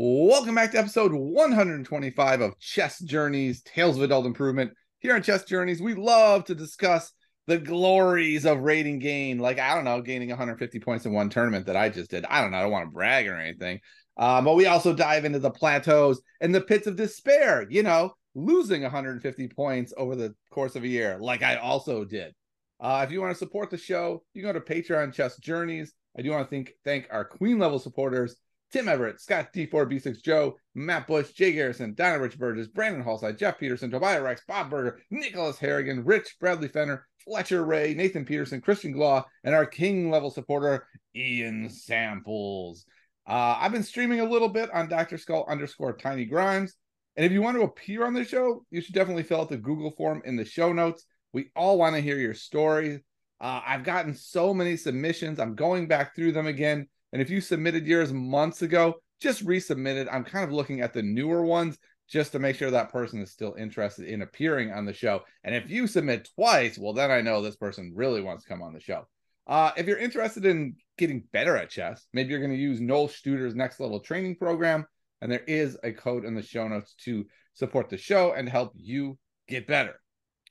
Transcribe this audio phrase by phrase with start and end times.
[0.00, 4.70] Welcome back to episode 125 of Chess Journeys Tales of Adult Improvement.
[5.00, 7.12] Here on Chess Journeys, we love to discuss
[7.48, 9.40] the glories of rating gain.
[9.40, 12.24] Like, I don't know, gaining 150 points in one tournament that I just did.
[12.26, 13.80] I don't know, I don't want to brag or anything.
[14.16, 18.12] Um, but we also dive into the plateaus and the pits of despair, you know,
[18.36, 22.34] losing 150 points over the course of a year, like I also did.
[22.78, 25.92] Uh, if you want to support the show, you go to Patreon Chess Journeys.
[26.16, 28.36] I do want to thank thank our Queen level supporters
[28.72, 33.58] Tim Everett, Scott D4B6 Joe, Matt Bush, Jay Garrison, Donna Rich Burgess, Brandon Hallside, Jeff
[33.58, 38.92] Peterson, Tobias Rex, Bob Berger, Nicholas Harrigan, Rich Bradley Fenner, Fletcher Ray, Nathan Peterson, Christian
[38.92, 42.84] Glaw, and our King level supporter, Ian Samples.
[43.26, 45.18] Uh, I've been streaming a little bit on Dr.
[45.18, 46.74] Skull underscore Tiny Grimes.
[47.16, 49.56] And if you want to appear on the show, you should definitely fill out the
[49.56, 51.04] Google form in the show notes.
[51.32, 53.04] We all want to hear your story.
[53.40, 55.38] Uh, I've gotten so many submissions.
[55.38, 56.88] I'm going back through them again.
[57.12, 60.08] And if you submitted yours months ago, just resubmit it.
[60.10, 63.30] I'm kind of looking at the newer ones just to make sure that person is
[63.30, 65.22] still interested in appearing on the show.
[65.44, 68.62] And if you submit twice, well, then I know this person really wants to come
[68.62, 69.06] on the show.
[69.46, 73.08] Uh, if you're interested in getting better at chess, maybe you're going to use Noel
[73.08, 74.86] Studer's next level training program.
[75.20, 78.72] And there is a code in the show notes to support the show and help
[78.76, 80.00] you get better.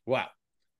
[0.06, 0.28] Well,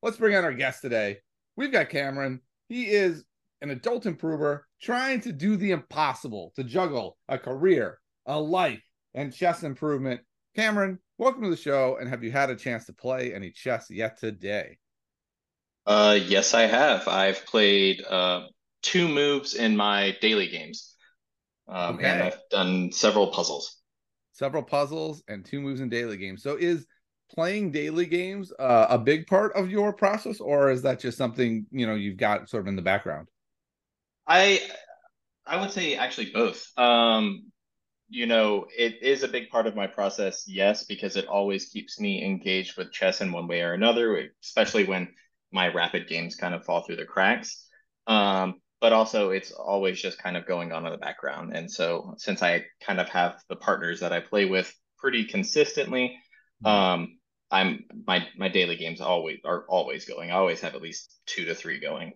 [0.02, 1.18] let's bring on our guest today.
[1.56, 2.42] We've got Cameron.
[2.70, 3.24] He is
[3.62, 8.84] an adult improver trying to do the impossible to juggle a career, a life,
[9.14, 10.22] and chess improvement.
[10.56, 11.98] Cameron, welcome to the show.
[12.00, 14.78] And have you had a chance to play any chess yet today?
[15.86, 17.08] Uh, yes, I have.
[17.08, 18.48] I've played uh,
[18.82, 20.96] two moves in my daily games.
[21.68, 22.06] Um, okay.
[22.06, 23.78] And I've done several puzzles.
[24.34, 26.44] Several puzzles and two moves in daily games.
[26.44, 26.86] So is
[27.34, 31.66] playing daily games uh, a big part of your process, or is that just something
[31.72, 33.28] you know you've got sort of in the background?
[34.28, 34.62] I
[35.46, 36.68] I would say actually both.
[36.78, 37.52] Um,
[38.10, 42.00] you know, it is a big part of my process, yes, because it always keeps
[42.00, 45.10] me engaged with chess in one way or another, especially when
[45.52, 47.68] my rapid games kind of fall through the cracks.
[48.06, 51.56] Um, but also, it's always just kind of going on in the background.
[51.56, 56.18] And so, since I kind of have the partners that I play with pretty consistently,
[56.64, 56.68] mm-hmm.
[56.68, 57.18] um,
[57.50, 60.32] I'm my my daily games always are always going.
[60.32, 62.14] I always have at least two to three going.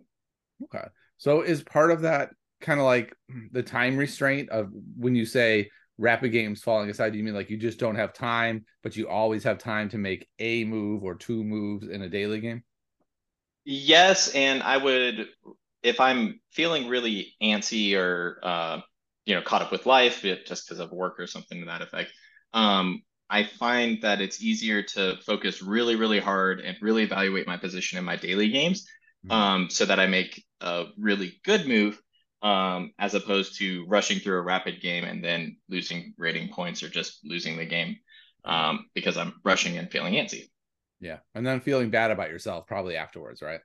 [0.63, 0.88] Okay.
[1.21, 3.15] So is part of that kind of like
[3.51, 7.51] the time restraint of when you say rapid games falling aside, do you mean like
[7.51, 11.13] you just don't have time, but you always have time to make a move or
[11.13, 12.63] two moves in a daily game?
[13.65, 15.27] Yes, and I would
[15.83, 18.79] if I'm feeling really antsy or uh,
[19.25, 22.11] you know caught up with life just because of work or something to that effect.
[22.51, 27.57] Um, I find that it's easier to focus really, really hard and really evaluate my
[27.57, 28.87] position in my daily games
[29.25, 29.31] mm-hmm.
[29.31, 32.01] um, so that I make a really good move
[32.41, 36.89] um, as opposed to rushing through a rapid game and then losing rating points or
[36.89, 37.97] just losing the game
[38.45, 40.49] um, because I'm rushing and feeling antsy.
[40.99, 41.17] Yeah.
[41.35, 43.59] And then feeling bad about yourself probably afterwards, right?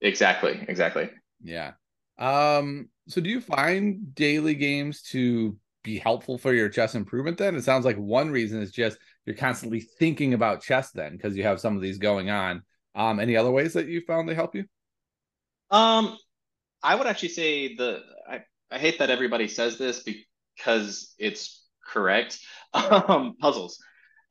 [0.00, 0.64] Exactly.
[0.68, 1.10] Exactly.
[1.42, 1.72] Yeah.
[2.18, 7.56] Um, so do you find daily games to be helpful for your chess improvement then?
[7.56, 11.42] It sounds like one reason is just you're constantly thinking about chess then because you
[11.42, 12.62] have some of these going on.
[12.94, 14.64] Um, any other ways that you found they help you?
[15.72, 16.16] Um,
[16.82, 20.04] I would actually say the I, I hate that everybody says this
[20.56, 22.38] because it's correct.
[22.74, 23.78] Um, puzzles.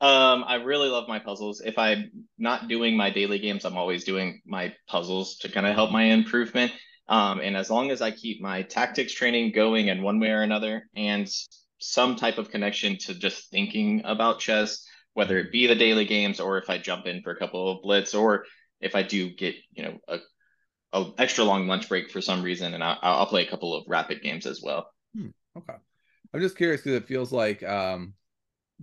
[0.00, 1.60] Um, I really love my puzzles.
[1.60, 5.76] If I'm not doing my daily games, I'm always doing my puzzles to kind of
[5.76, 6.72] help my improvement.
[7.08, 10.42] Um, and as long as I keep my tactics training going in one way or
[10.42, 11.30] another, and
[11.78, 16.40] some type of connection to just thinking about chess, whether it be the daily games
[16.40, 18.44] or if I jump in for a couple of blitz, or
[18.80, 20.18] if I do get you know a
[20.92, 23.84] a extra long lunch break for some reason, and I'll, I'll play a couple of
[23.88, 24.88] rapid games as well.
[25.16, 25.74] Hmm, okay,
[26.32, 28.14] I'm just curious because it feels like um,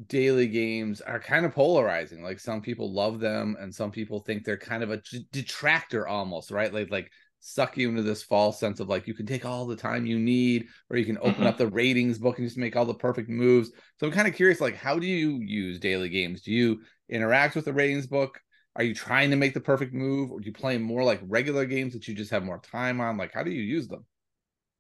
[0.08, 2.24] daily games are kind of polarizing.
[2.24, 6.52] Like some people love them, and some people think they're kind of a detractor almost,
[6.52, 6.74] right?
[6.74, 7.12] Like like
[7.42, 10.20] suck you into this false sense of like you can take all the time you
[10.20, 11.48] need, or you can open mm-hmm.
[11.48, 13.72] up the ratings book and just make all the perfect moves.
[14.00, 16.42] So I'm kind of curious, like how do you use daily games?
[16.42, 18.40] Do you interact with the ratings book?
[18.76, 21.66] Are you trying to make the perfect move, or do you play more like regular
[21.66, 23.18] games that you just have more time on?
[23.18, 24.06] Like, how do you use them?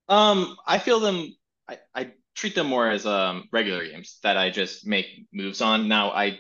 [0.07, 1.36] Um, I feel them.
[1.68, 5.88] I, I treat them more as um regular games that I just make moves on.
[5.88, 6.39] Now I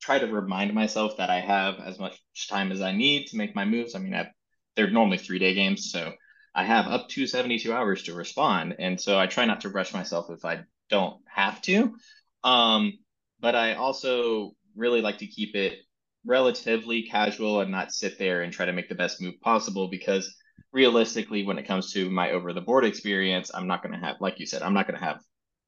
[0.00, 2.18] try to remind myself that I have as much
[2.48, 3.94] time as I need to make my moves.
[3.94, 4.30] I mean, I,
[4.76, 6.12] they're normally three day games, so
[6.54, 8.76] I have up to 72 hours to respond.
[8.78, 11.94] And so I try not to rush myself if I don't have to.
[12.42, 12.94] Um,
[13.40, 15.78] but I also really like to keep it
[16.24, 20.34] relatively casual and not sit there and try to make the best move possible because
[20.72, 24.16] realistically when it comes to my over the board experience i'm not going to have
[24.20, 25.20] like you said i'm not going to have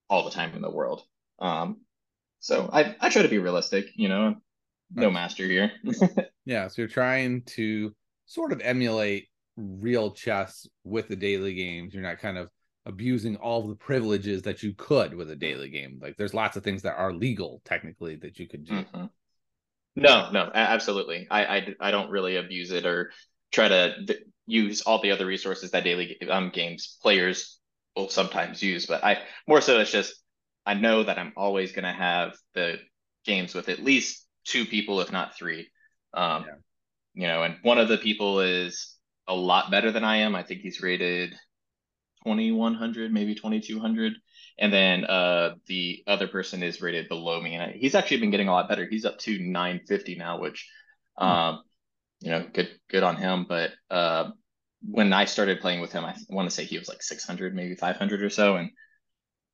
[0.09, 1.03] all the time in the world
[1.39, 1.81] Um,
[2.41, 4.37] so I I try to be realistic, you know,
[4.95, 5.15] no nice.
[5.15, 5.73] master here.
[6.45, 7.95] yeah, so you're trying to
[8.27, 11.95] sort of emulate real chess with the daily games.
[11.95, 12.51] You're not kind of
[12.85, 15.99] abusing all the privileges that you could with a daily game.
[16.03, 18.85] Like there's lots of things that are legal technically that you could do.
[18.85, 19.07] Mm-hmm.
[19.95, 21.27] No, no, absolutely.
[21.31, 23.13] I, I I don't really abuse it or
[23.53, 23.95] try to
[24.47, 27.59] use all the other resources that daily um, games players
[27.95, 28.87] will sometimes use.
[28.87, 30.15] But I more so it's just
[30.65, 32.79] I know that I'm always going to have the
[33.25, 35.69] games with at least two people, if not three.
[36.15, 36.55] Um, yeah.
[37.15, 38.97] You know, and one of the people is
[39.29, 40.35] a lot better than I am.
[40.35, 41.35] I think he's rated
[42.25, 44.15] 2100, maybe 2200.
[44.59, 47.55] And then uh, the other person is rated below me.
[47.55, 48.87] And he's actually been getting a lot better.
[48.87, 50.69] He's up to 950 now, which,
[51.19, 51.63] um,
[52.21, 53.47] you know, good, good on him.
[53.49, 54.31] But uh,
[54.83, 57.75] when I started playing with him, I want to say he was like 600, maybe
[57.75, 58.57] 500 or so.
[58.57, 58.71] And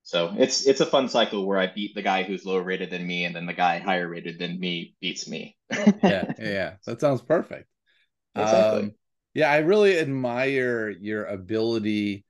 [0.08, 3.06] so it's it's a fun cycle where I beat the guy who's lower rated than
[3.06, 5.54] me, and then the guy higher rated than me beats me.
[5.70, 7.68] yeah, yeah, that sounds perfect.
[8.34, 8.84] Exactly.
[8.84, 8.94] Um,
[9.34, 12.24] yeah, I really admire your ability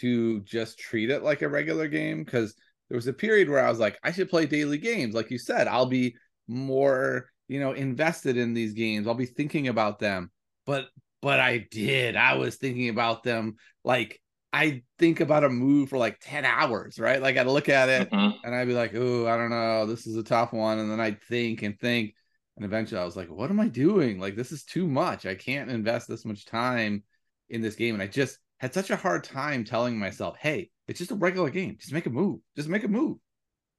[0.00, 2.54] to just treat it like a regular game because
[2.88, 5.14] there was a period where I was like, I should play daily games.
[5.14, 6.16] Like you said, I'll be
[6.46, 9.06] more, you know, invested in these games.
[9.06, 10.30] I'll be thinking about them.
[10.66, 10.86] But
[11.22, 12.16] but I did.
[12.16, 14.20] I was thinking about them like
[14.52, 17.20] I think about a move for like 10 hours, right?
[17.20, 18.36] Like I'd look at it mm-hmm.
[18.44, 20.78] and I'd be like, oh, I don't know, this is a tough one.
[20.78, 22.14] And then I'd think and think.
[22.56, 24.20] And eventually I was like, what am I doing?
[24.20, 25.26] Like, this is too much.
[25.26, 27.02] I can't invest this much time
[27.48, 27.94] in this game.
[27.94, 31.50] And I just had such a hard time telling myself, hey, it's just a regular
[31.50, 31.76] game.
[31.78, 32.40] Just make a move.
[32.56, 33.18] Just make a move.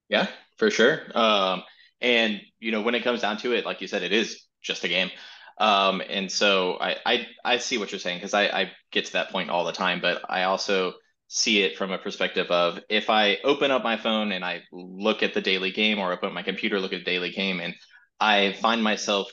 [0.10, 0.27] Yeah,
[0.57, 1.01] for sure.
[1.16, 1.63] Um,
[2.01, 4.83] and you know, when it comes down to it, like you said, it is just
[4.83, 5.10] a game.
[5.57, 9.13] Um, and so I, I I see what you're saying because I, I get to
[9.13, 10.94] that point all the time, but I also
[11.28, 15.24] see it from a perspective of if I open up my phone and I look
[15.24, 17.74] at the daily game or open up my computer, look at the daily game, and
[18.19, 19.31] I find myself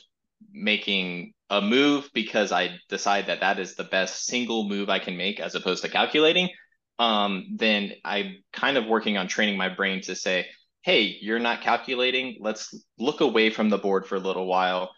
[0.51, 5.15] making a move because I decide that that is the best single move I can
[5.15, 6.49] make as opposed to calculating,
[6.97, 10.47] um, then I'm kind of working on training my brain to say,
[10.81, 12.37] hey, you're not calculating.
[12.39, 14.89] Let's look away from the board for a little while,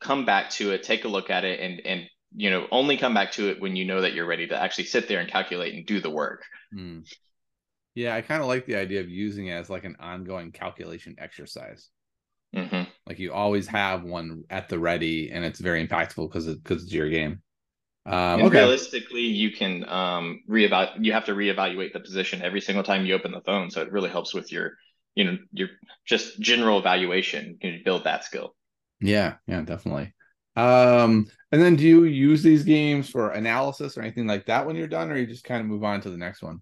[0.00, 3.14] come back to it, take a look at it, and and you know only come
[3.14, 5.74] back to it when you know that you're ready to actually sit there and calculate
[5.74, 6.44] and do the work.
[6.72, 7.00] Hmm.
[7.96, 11.16] Yeah, I kind of like the idea of using it as like an ongoing calculation
[11.18, 11.90] exercise.
[12.56, 12.82] Mm-hmm.
[13.06, 16.92] Like you always have one at the ready, and it's very impactful because because it's
[16.92, 17.42] your game.
[18.06, 18.58] Um, okay.
[18.58, 21.04] Realistically, you can um, reevaluate.
[21.04, 23.92] You have to reevaluate the position every single time you open the phone, so it
[23.92, 24.72] really helps with your,
[25.14, 25.68] you know, your
[26.06, 27.58] just general evaluation.
[27.60, 28.54] You can build that skill.
[29.00, 30.14] Yeah, yeah, definitely.
[30.54, 34.76] Um, and then do you use these games for analysis or anything like that when
[34.76, 36.60] you're done, or you just kind of move on to the next one?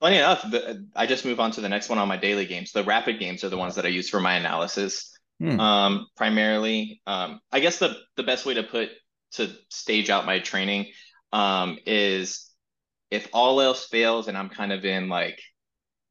[0.00, 2.72] Funny enough, the, I just move on to the next one on my daily games.
[2.72, 5.60] The rapid games are the ones that I use for my analysis, hmm.
[5.60, 7.02] um, primarily.
[7.06, 8.88] Um, I guess the the best way to put
[9.32, 10.86] to stage out my training
[11.32, 12.50] um, is
[13.10, 15.38] if all else fails and I'm kind of in like,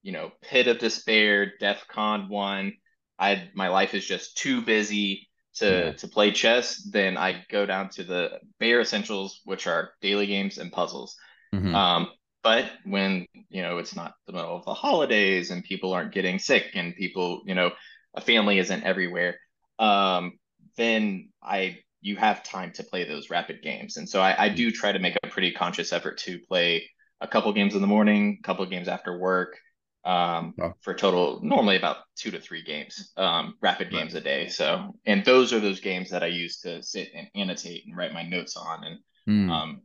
[0.03, 2.73] you know, pit of despair, DEF CON one,
[3.17, 5.91] I my life is just too busy to yeah.
[5.93, 10.59] to play chess, then I go down to the bare essentials, which are daily games
[10.59, 11.15] and puzzles.
[11.53, 11.73] Mm-hmm.
[11.73, 12.07] Um,
[12.43, 16.39] but when you know it's not the middle of the holidays and people aren't getting
[16.39, 17.71] sick and people you know
[18.15, 19.37] a family isn't everywhere
[19.79, 20.33] um,
[20.77, 24.71] then i you have time to play those rapid games and so I, I do
[24.71, 28.37] try to make a pretty conscious effort to play a couple games in the morning
[28.39, 29.57] a couple games after work
[30.05, 34.21] um, for total normally about two to three games um, rapid games right.
[34.21, 37.83] a day so and those are those games that i use to sit and annotate
[37.85, 39.51] and write my notes on and mm.
[39.51, 39.81] um,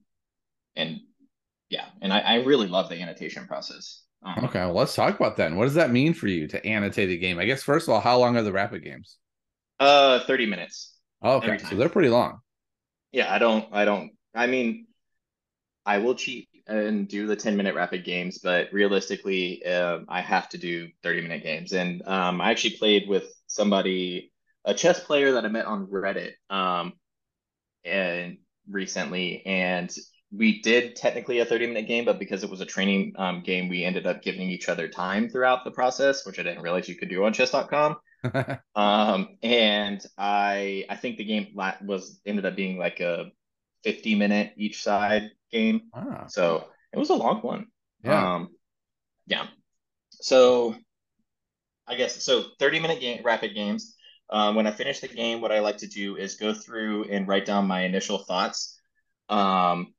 [0.77, 1.01] and
[1.75, 4.05] yeah, and I, I really love the annotation process.
[4.23, 5.49] Um, okay, well, let's talk about that.
[5.49, 7.41] And what does that mean for you to annotate a game?
[7.41, 9.19] I guess first of all, how long are the rapid games?
[9.81, 10.95] Uh, thirty minutes.
[11.21, 12.39] Oh, okay, so they're pretty long.
[13.11, 14.13] Yeah, I don't, I don't.
[14.35, 14.87] I mean,
[15.85, 20.49] I will cheat and do the ten minute rapid games, but realistically, um, I have
[20.51, 21.73] to do thirty minute games.
[21.73, 24.33] And um, I actually played with somebody,
[24.65, 26.93] a chess player that I met on Reddit, um,
[27.85, 28.39] and
[28.71, 29.91] recently, and
[30.37, 33.69] we did technically a 30 minute game, but because it was a training um, game,
[33.69, 36.97] we ended up giving each other time throughout the process, which I didn't realize you
[36.97, 37.97] could do on chess.com.
[38.75, 43.27] um, and I I think the game was ended up being like a
[43.85, 45.83] 50 minute each side game.
[45.95, 46.27] Ah.
[46.29, 47.67] So it was a long one.
[48.03, 48.35] Yeah.
[48.35, 48.49] Um,
[49.27, 49.47] yeah.
[50.11, 50.75] So
[51.87, 53.97] I guess so 30 minute game rapid games.
[54.31, 57.29] Um, when I finish the game, what I like to do is go through and
[57.29, 58.81] write down my initial thoughts.
[59.29, 59.94] Um,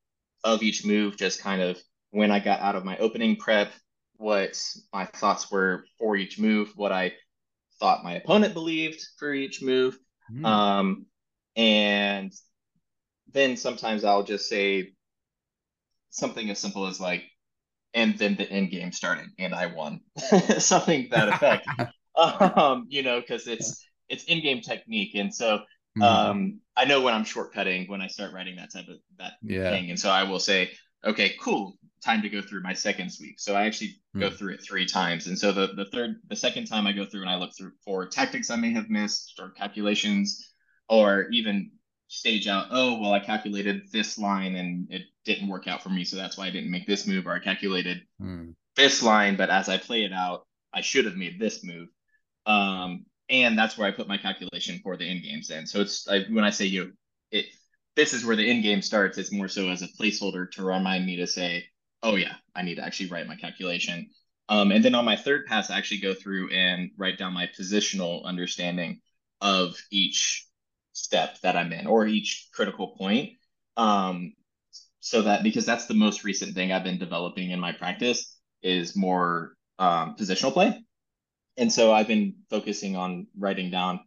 [0.45, 1.77] of each move, just kind of
[2.11, 3.73] when I got out of my opening prep,
[4.15, 4.57] what
[4.93, 7.13] my thoughts were for each move, what I
[7.79, 9.97] thought my opponent believed for each move.
[10.31, 10.45] Mm.
[10.45, 11.05] Um,
[11.57, 12.31] and
[13.33, 14.93] then sometimes I'll just say
[16.11, 17.23] something as simple as like,
[17.93, 20.01] and then the end game started and I won.
[20.59, 21.67] something that effect.
[22.15, 25.15] um, you know, because it's it's end-game technique.
[25.15, 25.61] And so
[25.97, 26.03] mm-hmm.
[26.03, 29.69] um I know when I'm shortcutting when I start writing that type of that yeah.
[29.69, 29.89] thing.
[29.89, 30.71] And so I will say,
[31.05, 33.39] okay, cool, time to go through my second sweep.
[33.39, 34.19] So I actually mm.
[34.19, 35.27] go through it three times.
[35.27, 37.71] And so the the third the second time I go through and I look through
[37.83, 40.53] for tactics I may have missed or calculations
[40.89, 41.71] or even
[42.07, 46.03] stage out, oh well I calculated this line and it didn't work out for me.
[46.03, 48.53] So that's why I didn't make this move, or I calculated mm.
[48.75, 51.87] this line, but as I play it out, I should have made this move.
[52.45, 55.65] Um, and that's where I put my calculation for the end games in.
[55.65, 56.93] So it's I, when I say you,
[57.31, 57.45] it
[57.95, 59.17] this is where the end game starts.
[59.17, 61.65] It's more so as a placeholder to remind me to say,
[62.03, 64.09] oh yeah, I need to actually write my calculation.
[64.47, 67.47] Um, and then on my third pass, I actually go through and write down my
[67.59, 69.01] positional understanding
[69.41, 70.45] of each
[70.93, 73.31] step that I'm in or each critical point.
[73.75, 74.33] Um,
[74.99, 78.95] so that because that's the most recent thing I've been developing in my practice is
[78.95, 80.84] more um, positional play.
[81.57, 84.01] And so I've been focusing on writing down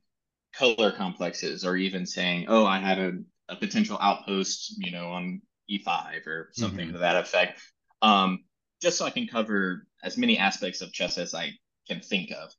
[0.55, 3.13] color complexes or even saying, oh, I had a,
[3.49, 5.41] a potential outpost, you know, on
[5.71, 6.93] E5 or something mm-hmm.
[6.95, 7.61] to that effect.
[8.03, 8.45] Um,
[8.81, 11.53] just so I can cover as many aspects of chess as I
[11.89, 12.51] can think of.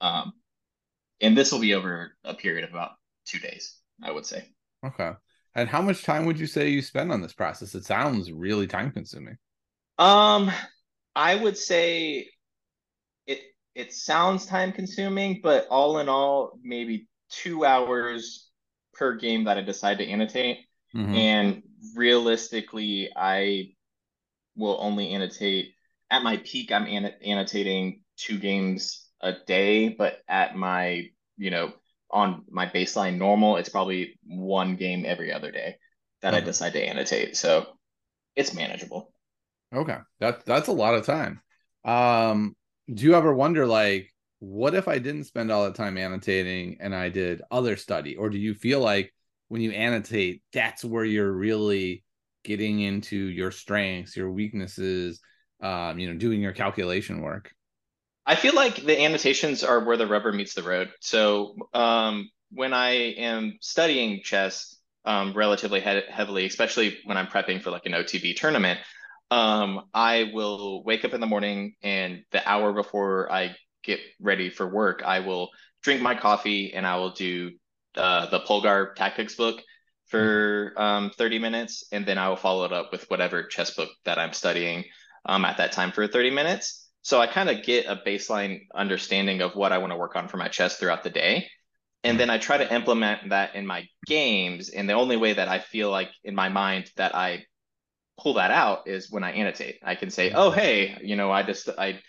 [0.00, 0.32] Um,
[1.20, 2.92] and this will be over a period of about
[3.26, 4.44] two days, I would say.
[4.84, 5.12] Okay.
[5.54, 7.74] And how much time would you say you spend on this process?
[7.74, 9.36] It sounds really time consuming.
[9.98, 10.50] Um,
[11.14, 12.28] I would say
[13.76, 18.48] it sounds time consuming, but all in all, maybe two hours
[18.94, 20.60] per game that I decide to annotate.
[20.94, 21.14] Mm-hmm.
[21.14, 21.62] And
[21.94, 23.74] realistically, I
[24.56, 25.74] will only annotate
[26.10, 26.72] at my peak.
[26.72, 31.74] I'm annotating two games a day, but at my, you know,
[32.10, 35.76] on my baseline normal, it's probably one game every other day
[36.22, 37.36] that I decide to annotate.
[37.36, 37.66] So
[38.34, 39.12] it's manageable.
[39.74, 39.98] Okay.
[40.20, 41.42] That that's a lot of time.
[41.84, 42.56] Um
[42.92, 46.94] do you ever wonder like what if I didn't spend all the time annotating and
[46.94, 48.16] I did other study?
[48.16, 49.12] Or do you feel like
[49.48, 52.04] when you annotate, that's where you're really
[52.44, 55.20] getting into your strengths, your weaknesses,
[55.62, 57.50] um, you know, doing your calculation work?
[58.26, 60.90] I feel like the annotations are where the rubber meets the road.
[61.00, 67.62] So um, when I am studying chess um, relatively he- heavily, especially when I'm prepping
[67.62, 68.80] for like an OTB tournament,
[69.30, 74.50] um, I will wake up in the morning and the hour before I get ready
[74.50, 75.50] for work, I will
[75.82, 77.52] drink my coffee and I will do
[77.96, 79.62] uh, the Polgar tactics book
[80.06, 81.84] for um, 30 minutes.
[81.92, 84.84] And then I will follow it up with whatever chess book that I'm studying
[85.24, 86.88] um, at that time for 30 minutes.
[87.02, 90.28] So I kind of get a baseline understanding of what I want to work on
[90.28, 91.46] for my chess throughout the day.
[92.04, 94.70] And then I try to implement that in my games.
[94.70, 97.44] And the only way that I feel like in my mind that I
[98.18, 99.78] pull that out is when I annotate.
[99.82, 102.00] I can say, oh, hey, you know, I just I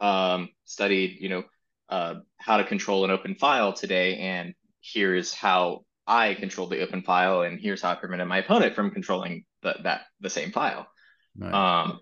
[0.00, 1.44] um, studied, you know,
[1.88, 7.02] uh, how to control an open file today, and here's how I control the open
[7.02, 10.86] file, and here's how I prevented my opponent from controlling the, that the same file.
[11.34, 11.54] Nice.
[11.54, 12.00] Um,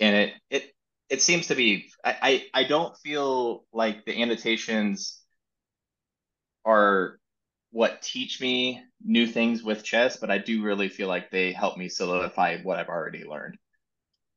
[0.00, 0.74] and it it
[1.08, 1.90] it seems to be.
[2.04, 5.20] I, I I don't feel like the annotations
[6.64, 7.19] are
[7.70, 11.76] what teach me new things with chess, but I do really feel like they help
[11.76, 13.56] me solidify what I've already learned.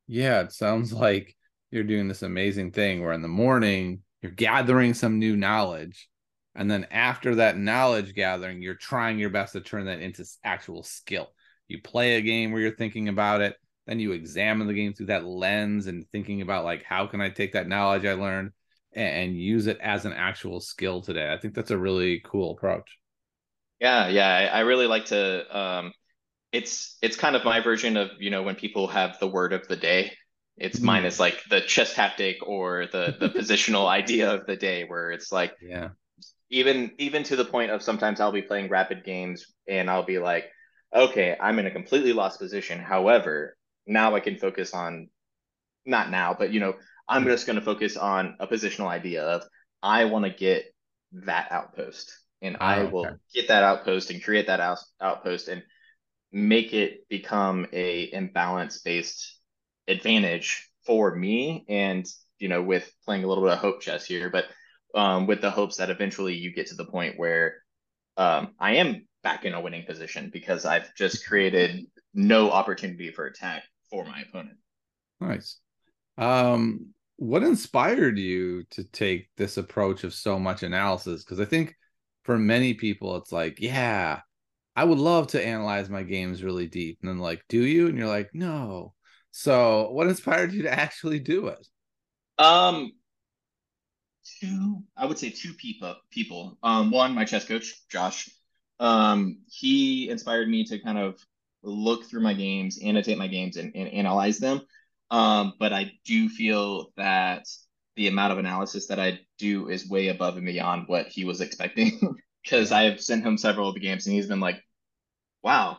[0.06, 1.36] Yeah, it sounds like
[1.70, 6.08] you're doing this amazing thing where in the morning you're gathering some new knowledge.
[6.54, 10.84] And then after that knowledge gathering, you're trying your best to turn that into actual
[10.84, 11.32] skill.
[11.66, 15.06] You play a game where you're thinking about it, then you examine the game through
[15.06, 18.52] that lens and thinking about like how can I take that knowledge I learned
[18.92, 21.32] and use it as an actual skill today.
[21.32, 22.98] I think that's a really cool approach.
[23.84, 25.58] Yeah, yeah, I, I really like to.
[25.58, 25.92] Um,
[26.52, 29.68] it's it's kind of my version of you know when people have the word of
[29.68, 30.12] the day.
[30.56, 30.84] It's mm.
[30.84, 35.10] mine is like the chess tactic or the the positional idea of the day, where
[35.10, 35.90] it's like yeah,
[36.48, 40.18] even even to the point of sometimes I'll be playing rapid games and I'll be
[40.18, 40.46] like,
[40.96, 42.78] okay, I'm in a completely lost position.
[42.78, 43.54] However,
[43.86, 45.10] now I can focus on
[45.84, 46.72] not now, but you know,
[47.06, 47.32] I'm mm.
[47.32, 49.42] just going to focus on a positional idea of
[49.82, 50.64] I want to get
[51.12, 55.62] that outpost and oh, I will get that outpost and create that out, outpost and
[56.30, 59.40] make it become a imbalance based
[59.88, 62.06] advantage for me and
[62.38, 64.46] you know with playing a little bit of hope chess here but
[64.94, 67.56] um, with the hopes that eventually you get to the point where
[68.16, 73.26] um, I am back in a winning position because I've just created no opportunity for
[73.26, 74.58] attack for my opponent.
[75.20, 75.58] Nice.
[76.16, 81.24] Um, what inspired you to take this approach of so much analysis?
[81.24, 81.74] Because I think
[82.24, 84.20] for many people, it's like, yeah,
[84.76, 86.98] I would love to analyze my games really deep.
[87.00, 87.86] And then, like, do you?
[87.86, 88.94] And you're like, no.
[89.30, 91.66] So, what inspired you to actually do it?
[92.38, 92.92] Um,
[94.40, 95.94] two, I would say two people.
[96.10, 96.58] People.
[96.62, 98.28] Um, one, my chess coach, Josh.
[98.80, 101.18] Um, he inspired me to kind of
[101.62, 104.60] look through my games, annotate my games, and, and analyze them.
[105.10, 107.46] Um, but I do feel that
[107.96, 111.40] the amount of analysis that I do is way above and beyond what he was
[111.40, 112.00] expecting.
[112.42, 114.60] Because I have sent him several of the games, and he's been like,
[115.42, 115.78] "Wow,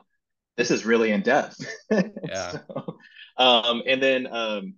[0.58, 1.58] this is really in depth."
[2.28, 2.58] Yeah.
[2.68, 2.98] so,
[3.38, 4.74] um, and then, um,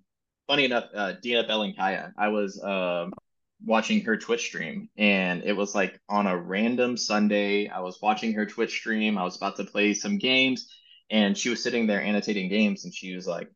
[0.47, 3.13] funny enough, uh, Dina Belenkaya, I was um
[3.65, 7.69] watching her Twitch stream, and it was like on a random Sunday.
[7.69, 9.17] I was watching her Twitch stream.
[9.17, 10.69] I was about to play some games,
[11.09, 13.49] and she was sitting there annotating games, and she was like,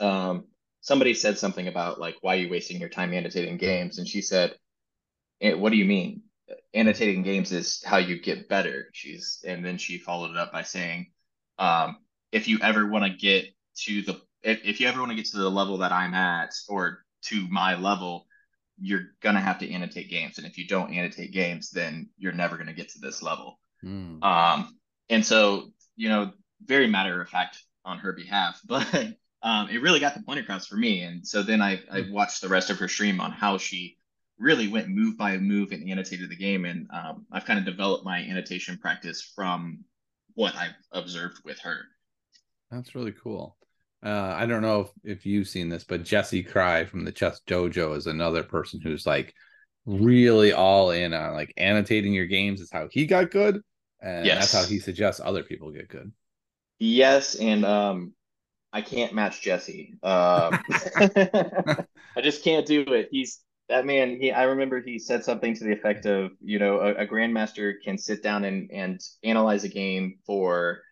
[0.00, 0.44] um,
[0.82, 3.98] somebody said something about like, why are you wasting your time annotating games?
[3.98, 4.54] And she said,
[5.40, 6.22] "Eh, what do you mean?
[6.74, 8.88] Annotating games is how you get better.
[8.92, 11.12] She's, and then she followed it up by saying,
[11.58, 11.96] um,
[12.32, 13.46] if you ever want to get
[13.84, 16.52] to the, if, if you ever want to get to the level that I'm at
[16.68, 18.26] or to my level,
[18.80, 20.38] you're gonna have to annotate games.
[20.38, 23.60] And if you don't annotate games, then you're never gonna get to this level.
[23.84, 24.22] Mm.
[24.24, 24.76] Um,
[25.08, 26.32] and so, you know,
[26.64, 30.66] very matter of fact on her behalf, but um, it really got the point across
[30.66, 31.02] for me.
[31.02, 33.98] And so then I, I watched the rest of her stream on how she
[34.38, 36.64] really went move by move and annotated the game.
[36.64, 39.84] And um, I've kind of developed my annotation practice from
[40.34, 41.82] what I've observed with her.
[42.70, 43.56] That's really cool.
[44.04, 47.40] Uh, I don't know if, if you've seen this, but Jesse Kraai from the Chess
[47.46, 49.32] Dojo is another person who's like
[49.86, 53.60] really all in on like annotating your games is how he got good.
[54.00, 54.42] And Yes.
[54.42, 56.12] that's how he suggests other people get good.
[56.78, 58.14] Yes, and um,
[58.72, 59.94] I can't match Jesse.
[60.02, 60.64] Um,
[62.16, 63.08] I just can't do it.
[63.10, 64.18] He's that man.
[64.20, 67.74] He I remember he said something to the effect of, you know, a, a grandmaster
[67.84, 70.82] can sit down and and analyze a game for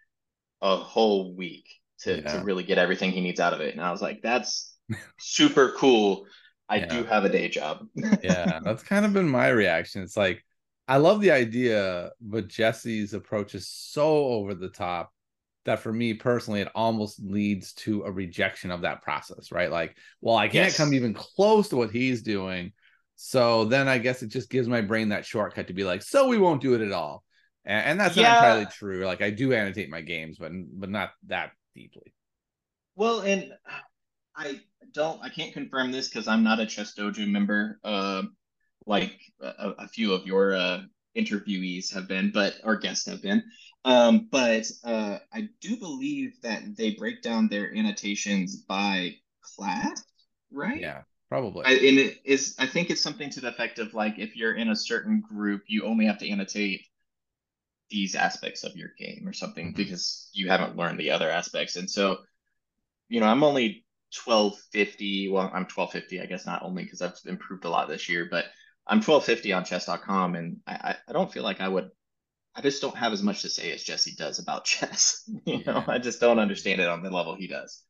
[0.62, 1.66] a whole week
[2.01, 2.29] to Yeah.
[2.29, 3.75] to really get everything he needs out of it.
[3.75, 4.77] And I was like, that's
[5.19, 6.27] super cool.
[6.69, 6.87] I Yeah.
[6.90, 7.87] do have a day job.
[8.23, 10.03] yeah, that's kind of been my reaction.
[10.03, 10.45] It's like
[10.88, 15.12] I love the idea, but Jesse's approach is so over the top
[15.64, 19.70] that for me personally, it almost leads to a rejection of that process, right?
[19.70, 20.77] Like, well, I can't Yes.
[20.77, 22.73] come even close to what he's doing.
[23.16, 26.27] So then I guess it just gives my brain that shortcut to be like, so
[26.29, 27.23] we won't do it at all.
[27.66, 28.23] And, and that's Yeah.
[28.23, 29.05] not entirely true.
[29.05, 32.14] Like I do annotate my games, but but not that deeply.
[32.96, 33.53] Well, and
[34.35, 34.61] I
[34.92, 38.23] don't, I can't confirm this because I'm not a Chess Dojo member, uh,
[38.87, 40.81] like a, a few of your uh,
[41.16, 43.42] interviewees have been, but our guests have been.
[43.85, 49.16] Um, but uh, I do believe that they break down their annotations by
[49.57, 50.05] class,
[50.53, 50.81] right?
[50.81, 51.64] Yeah, probably.
[51.64, 54.55] I, and it is, I think it's something to the effect of like if you're
[54.55, 56.87] in a certain group, you only have to annotate
[57.90, 59.77] these aspects of your game or something Mhm.
[59.77, 61.77] because you haven't learned the other aspects.
[61.77, 62.19] And so,
[63.09, 65.29] you know, I'm only 1250.
[65.31, 68.47] Well, I'm 1250, I guess not only because I've improved a lot this year, but
[68.87, 70.37] I'm 1250 on chess.com.
[70.37, 71.90] And I, I don't feel like I would,
[72.61, 75.29] I just don't have as much to say as Jesse does about chess.
[75.46, 75.85] You know.
[75.88, 77.83] I just don't understand it on the level he does.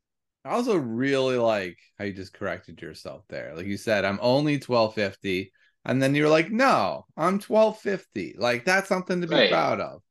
[0.45, 3.55] I also really like how you just corrected yourself there.
[3.55, 5.51] Like you said, I'm only 1250.
[5.85, 8.35] And then you're like, no, I'm 1250.
[8.37, 9.49] Like that's something to be Right.
[9.49, 10.01] proud of.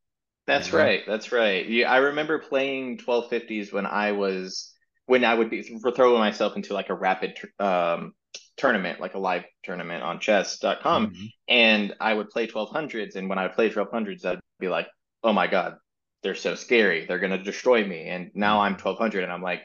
[0.46, 1.03] That's right.
[1.07, 1.68] That's right.
[1.68, 4.75] Yeah, I remember playing 1250s when I was
[5.07, 8.14] when I would be throwing myself into like a rapid um,
[8.57, 11.33] tournament, like a live tournament on chess.com, Mhm.
[11.49, 13.16] and I would play 1200s.
[13.16, 14.88] And when I would play 1200s, I'd be like,
[15.23, 15.77] "Oh my God,
[16.23, 17.07] they're so scary.
[17.07, 19.62] They're gonna destroy me." And now I'm 1200, and I'm like,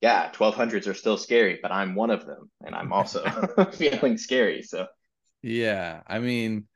[0.00, 3.24] "Yeah, 1200s are still scary, but I'm one of them, and I'm also
[3.72, 4.86] feeling scary." So
[5.42, 6.02] Yeah.
[6.06, 6.66] I mean,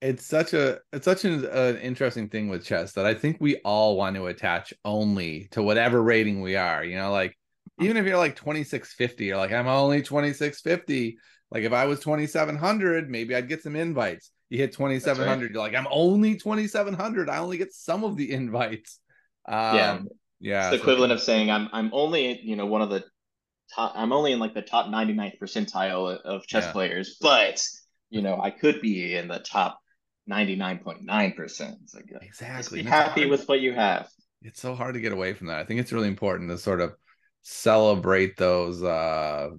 [0.00, 3.56] it's such a it's such an, an interesting thing with chess that I think we
[3.58, 6.84] all want to attach only to whatever rating we are.
[6.84, 7.84] You know, like mm-hmm.
[7.84, 11.18] even if you're like 2650, you're like, I'm only 2650.
[11.50, 14.30] Like if I was 2700, maybe I'd get some invites.
[14.48, 17.28] You hit 2700, you're like, I'm only 2700.
[17.28, 19.00] I only get some of the invites.
[19.48, 19.98] Um, Yeah.
[20.40, 20.60] yeah.
[20.68, 23.04] it's the so- equivalent of saying I'm I'm only you know one of the
[23.74, 26.72] top I'm only in like the top 99th percentile of chess Yeah.
[26.72, 27.64] players, but
[28.10, 29.78] you know I could be in the top
[30.30, 31.76] 99.9 percent.
[31.94, 32.82] Like exactly.
[32.82, 34.08] be happy hard- with what you have.
[34.42, 35.58] it's so hard to get away from that.
[35.58, 36.94] I think it's really important to sort of
[37.42, 39.50] celebrate those uh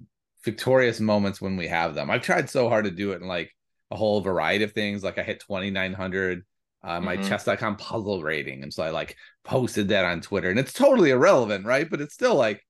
[0.44, 2.10] victorious moments when we have them.
[2.10, 3.50] I've tried so hard to do it and like
[3.90, 5.02] a whole variety of things.
[5.04, 6.44] Like I hit 2900
[6.84, 7.22] uh my Mhm.
[7.22, 11.66] chess.com puzzle rating and so I like posted that on Twitter and it's totally irrelevant,
[11.66, 11.88] right?
[11.90, 12.64] But it's still like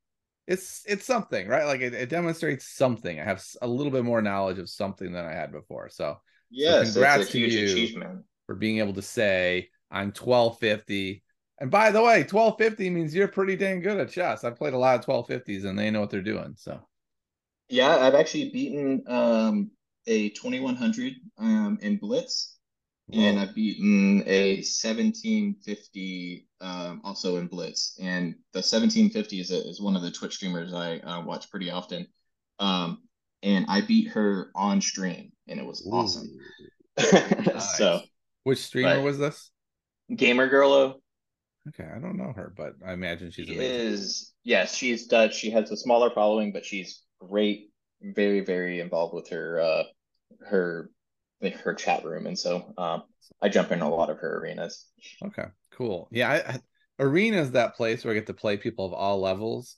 [0.47, 1.67] it's it's something, right?
[1.67, 3.21] Like it, it demonstrates something.
[3.21, 5.89] I have a little bit more knowledge of something than I had before.
[5.91, 6.19] So
[6.51, 8.25] yes, so congrats it's a huge to you achievement.
[8.47, 11.23] for being able to say I'm 1250.
[11.61, 14.45] And by the way, 1250 means you're pretty dang good at chess.
[14.45, 16.55] I've played a lot of 1250s and they know what they're doing.
[16.57, 16.81] So
[17.69, 19.71] Yeah, I've actually beaten um,
[20.09, 22.57] a 2100 um, in Blitz,
[23.13, 27.97] and I've beaten a 1750 um, also in Blitz.
[28.01, 31.71] And the 1750 is, a, is one of the Twitch streamers I uh, watch pretty
[31.71, 32.07] often.
[32.59, 33.03] Um,
[33.43, 36.29] and I beat her on stream, and it was awesome.
[37.01, 38.03] Ooh, So,
[38.45, 39.51] which streamer was this?
[40.15, 40.97] Gamer Girlo
[41.69, 43.77] Okay, I don't know her, but I imagine she's She amazing.
[43.77, 45.35] is, yes, she's Dutch.
[45.35, 49.83] She has a smaller following, but she's great, very, very involved with her uh
[50.49, 50.91] her
[51.63, 52.27] her chat room.
[52.27, 53.05] And so um
[53.41, 54.87] I jump in a lot of her arenas.
[55.25, 56.09] Okay, cool.
[56.11, 56.61] Yeah, I,
[57.03, 59.77] arena is that place where I get to play people of all levels.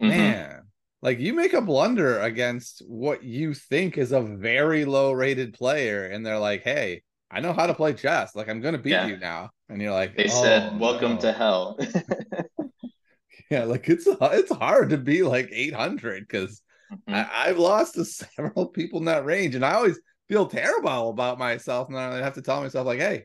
[0.00, 0.10] Mhm.
[0.10, 0.62] Man,
[1.02, 6.06] like you make a blunder against what you think is a very low rated player,
[6.06, 8.34] and they're like, "Hey, I know how to play chess.
[8.34, 9.06] Like I'm gonna beat Yeah.
[9.08, 11.78] you now," and you're like, They "Oh, said, "Welcome no." to hell."
[13.50, 17.12] yeah." Like it's it's hard to be like 800 because Mhm.
[17.12, 19.98] I, I've lost to several people in that range, and I always
[20.28, 21.88] feel terrible about myself.
[21.88, 23.24] And I have to tell myself, like, hey,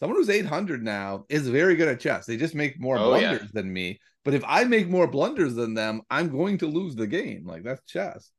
[0.00, 2.26] someone who's 800 now is very good at chess.
[2.26, 3.38] They just make more Oh, yeah.
[3.38, 3.98] blunders than me.
[4.24, 7.44] But if I make more blunders than them, I'm going to lose the game.
[7.46, 8.30] Like that's chess.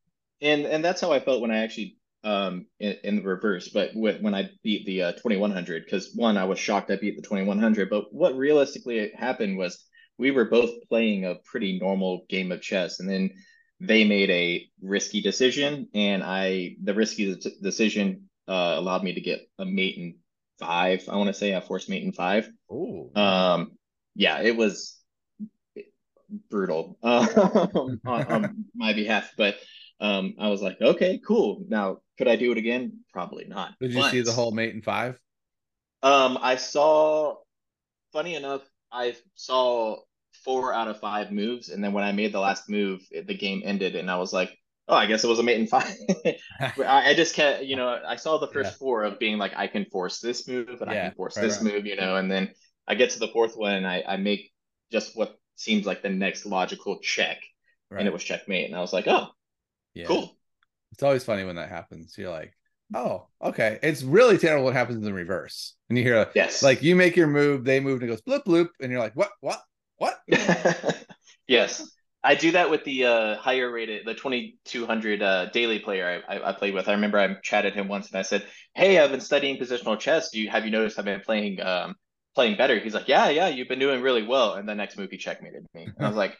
[0.41, 3.91] and and that's how I felt when I actually um in, in the reverse, but
[3.93, 7.21] when when I beat the uh, 2100 because one I was shocked I beat the
[7.21, 9.83] 2100, but what realistically happened was
[10.17, 13.29] we were both playing a pretty normal game of chess, and then
[13.87, 19.41] they made a risky decision, and I the risky decision uh, allowed me to get
[19.59, 20.15] a mate in
[20.59, 21.07] five.
[21.09, 22.49] I want to say I forced mate in five.
[22.69, 23.77] Oh, Um,
[24.15, 24.99] yeah, it was
[26.49, 27.27] brutal uh,
[28.05, 29.55] on, on my behalf, but
[29.99, 31.63] um, I was like, okay, cool.
[31.67, 32.99] Now, could I do it again?
[33.13, 33.73] Probably not.
[33.79, 35.19] did you But, see the whole mate in five?
[36.03, 37.37] Um, I saw.
[38.13, 39.99] Funny enough, I saw
[40.45, 43.35] four out of five moves, and then when I made the last move, it, the
[43.37, 45.93] game ended, and I was like, oh, I guess it was a mate in five.
[46.61, 48.77] I, I just can't, you know, I saw the first Yeah.
[48.77, 51.61] four of being like, I can force this move, and I can force right, this
[51.61, 51.73] right.
[51.73, 52.51] move, you know, and then
[52.87, 54.51] I get to the fourth one, and I, I make
[54.91, 57.41] just what seems like the next logical check,
[57.91, 59.29] and it was checkmate, and I was like, oh,
[59.93, 60.07] Yeah.
[60.07, 60.35] cool.
[60.91, 62.17] It's always funny when that happens.
[62.17, 62.53] You're like,
[62.93, 63.79] oh, okay.
[63.83, 65.75] It's really terrible what happens in the reverse.
[65.89, 66.63] And you hear Yes.
[66.63, 69.15] like you make your move, they move and it goes bloop bloop, and you're like,
[69.15, 69.61] what, what,
[69.97, 70.19] what?
[71.47, 71.89] yes.
[72.25, 76.49] I do that with the uh, higher rated, the 2200 uh, daily player I, I,
[76.49, 76.89] I played with.
[76.89, 80.31] I remember I chatted him once and I said, "Hey, I've been studying positional chess.
[80.31, 81.95] Do you have you noticed I've been playing um,
[82.33, 85.11] playing better?" He's like, "Yeah, yeah, you've been doing really well." And the next move
[85.11, 85.93] he checkmated me.
[85.95, 86.35] And I was like,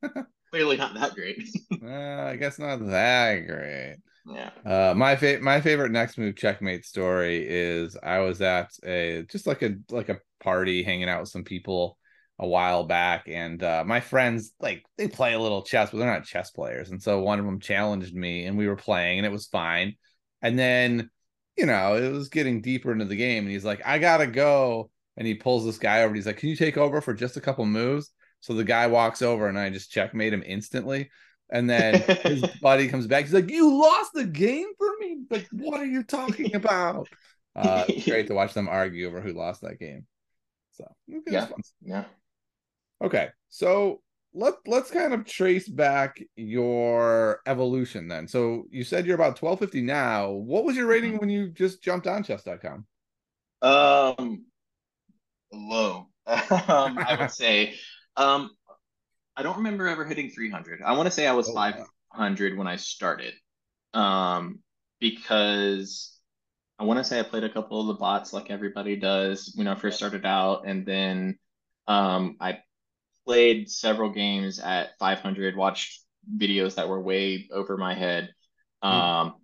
[0.50, 1.46] "Clearly not that great."
[1.84, 3.96] Uh, I guess not that great.
[4.24, 4.50] Yeah.
[4.64, 9.46] Uh, my fa- my favorite next move checkmate story is I was at a just
[9.46, 11.98] like a like a party hanging out with some people
[12.38, 16.06] a while back, and uh, my friends like they play a little chess, but they're
[16.06, 19.26] not chess players, and so one of them challenged me, and we were playing, and
[19.26, 19.96] it was fine,
[20.40, 21.10] and then
[21.56, 24.90] you know it was getting deeper into the game, and he's like, I gotta go,
[25.16, 27.36] and he pulls this guy over, and he's like, Can you take over for just
[27.36, 28.10] a couple moves?
[28.40, 31.10] So the guy walks over, and I just checkmate him instantly.
[31.52, 33.24] And then his buddy comes back.
[33.24, 37.08] He's like, "You lost the game for me." Like, what are you talking about?
[37.54, 40.06] Uh, great to watch them argue over who lost that game.
[40.72, 40.84] So
[41.28, 41.48] Yeah.
[41.82, 42.04] Yeah.
[43.04, 44.00] Okay, so
[44.32, 48.26] let let's kind of trace back your evolution then.
[48.26, 50.30] So you said you're about twelve fifty now.
[50.30, 52.86] What was your rating when you just jumped on chess.com?
[53.60, 54.46] Um,
[55.52, 56.08] low.
[56.26, 57.74] um, I would say.
[58.16, 58.50] Um,
[59.36, 60.82] I don't remember ever hitting 300.
[60.82, 61.86] I want to say I was Oh, wow.
[62.12, 63.34] 500 when I started.
[63.94, 64.60] Um,
[65.00, 66.18] because
[66.78, 69.68] I want to say I played a couple of the bots like everybody does when
[69.68, 71.38] I first started out, and then
[71.88, 72.60] um, I
[73.26, 76.02] played several games at 500, watched
[76.36, 78.30] videos that were way over my head.
[78.82, 79.36] Um,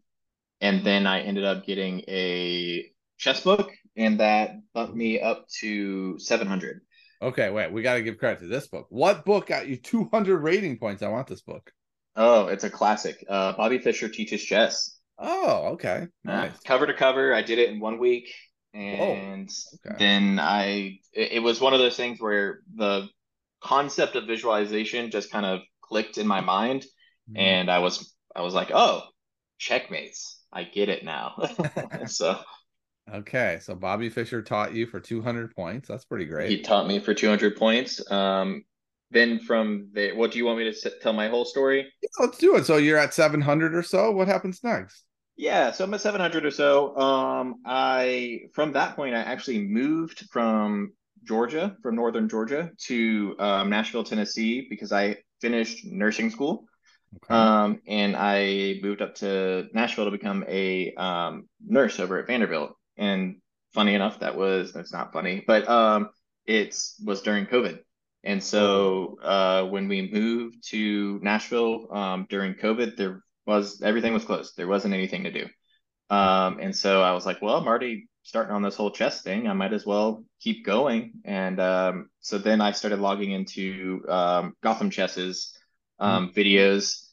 [0.61, 6.19] and then I ended up getting a chess book, and that bumped me up to
[6.19, 6.81] 700.
[7.21, 8.87] Okay, wait, we got to give credit to this book.
[8.91, 11.03] What book got you 200 rating points?
[11.03, 11.73] I want this book.
[12.15, 13.25] Oh, it's a classic.
[13.29, 14.99] Uh, Bobby Fischer teaches chess.
[15.19, 16.07] Oh, okay.
[16.27, 16.61] Uh, Nice.
[16.61, 17.35] cover to cover.
[17.35, 18.33] I did it in one week.
[18.73, 19.51] And
[19.87, 19.97] okay.
[19.99, 23.09] then I, it, it was one of those things where the
[23.61, 26.83] concept of visualization just kind of clicked in my mind.
[27.31, 27.37] Mm-hmm.
[27.37, 29.03] And I was, I was like, oh,
[29.59, 30.41] checkmates.
[30.53, 31.35] I get it now.
[32.07, 32.39] so
[33.15, 35.89] Okay, so Bobby Fischer taught you for 200 points.
[35.89, 36.51] That's pretty great.
[36.51, 38.11] he taught me for 200 points.
[38.11, 38.65] Um,
[39.11, 41.91] then from there, what do you want me to tell my whole story?
[42.03, 42.67] Yeah, let's do it.
[42.67, 44.11] So you're at 700 or so.
[44.11, 45.05] What happens next?
[45.37, 46.97] Yeah, so I'm at 700 or so.
[46.97, 50.93] Um, I from that point, I actually moved from
[51.25, 56.65] Georgia, from northern Georgia, to um, Nashville, Tennessee, because I finished nursing school.
[57.25, 57.35] Okay.
[57.35, 62.77] Um, and I moved up to Nashville to become a um, nurse over at Vanderbilt.
[62.99, 63.37] And
[63.73, 66.11] funny enough, that was that's not funny, but um,
[66.47, 67.79] it was during COVID.
[68.25, 74.25] And so uh, when we moved to Nashville um, during COVID, there was everything was
[74.25, 74.57] closed.
[74.57, 75.47] There wasn't anything to do.
[76.11, 79.49] Um, and so I was like, well, I'm already starting on this whole chess thing.
[79.49, 81.13] I might as well keep going.
[81.25, 85.57] And um, so then I started logging into um, Gotham Chess's
[85.99, 86.39] um, mm-hmm.
[86.39, 87.07] videos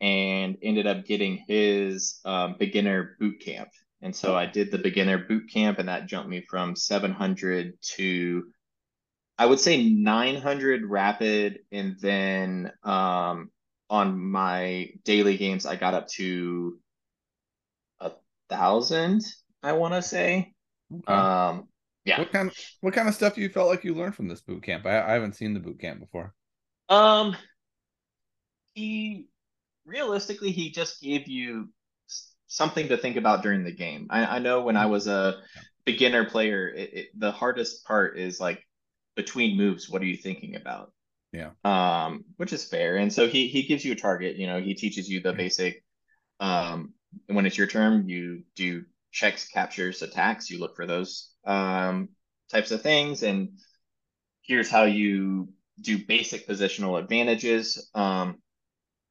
[0.00, 3.68] and ended up getting his um, beginner boot camp.
[4.02, 8.44] And so I did the beginner boot camp, and that jumped me from 700 to
[9.38, 13.50] I would say 900 rapid, and then um,
[13.90, 16.78] on my daily games, I got up to
[18.00, 18.12] a
[18.48, 19.22] thousand.
[19.62, 20.54] I want to say.
[20.92, 21.12] Okay.
[21.12, 21.68] Um,
[22.04, 22.20] yeah.
[22.20, 24.40] What kind of what kind of stuff do you felt like you learned from this
[24.40, 24.86] boot camp?
[24.86, 26.32] I, I haven't seen the boot camp before.
[26.88, 27.36] Um,
[28.74, 29.26] he
[29.84, 31.68] realistically he just gave you
[32.46, 34.06] something to think about during the game.
[34.10, 34.92] I, I know when I mm-hmm.
[34.92, 35.40] was a
[35.84, 38.62] beginner player, it, it, the hardest part is like
[39.14, 40.92] between moves, what are you thinking about?
[41.32, 41.50] Yeah.
[41.64, 42.96] Um, which is fair.
[42.96, 45.82] And so he he gives you a target, you know, he teaches you the basic
[46.40, 46.92] um
[47.26, 52.10] when it's your turn, you do checks, captures, attacks, you look for those um
[52.50, 53.58] types of things and
[54.42, 55.48] here's how you
[55.80, 57.90] do basic positional advantages.
[57.94, 58.38] Um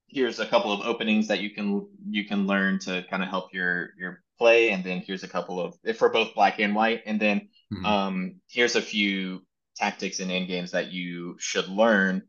[0.07, 3.53] here's a couple of openings that you can you can learn to kind of help
[3.53, 7.01] your your play and then here's a couple of if for both black and white
[7.05, 7.85] and then mm-hmm.
[7.85, 9.41] um here's a few
[9.75, 12.23] tactics and end games that you should learn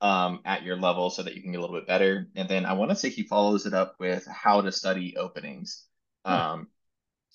[0.00, 2.28] um, at your level so that you can get a little bit better.
[2.34, 5.84] And then I want to say he follows it up with how to study openings
[6.24, 6.68] um,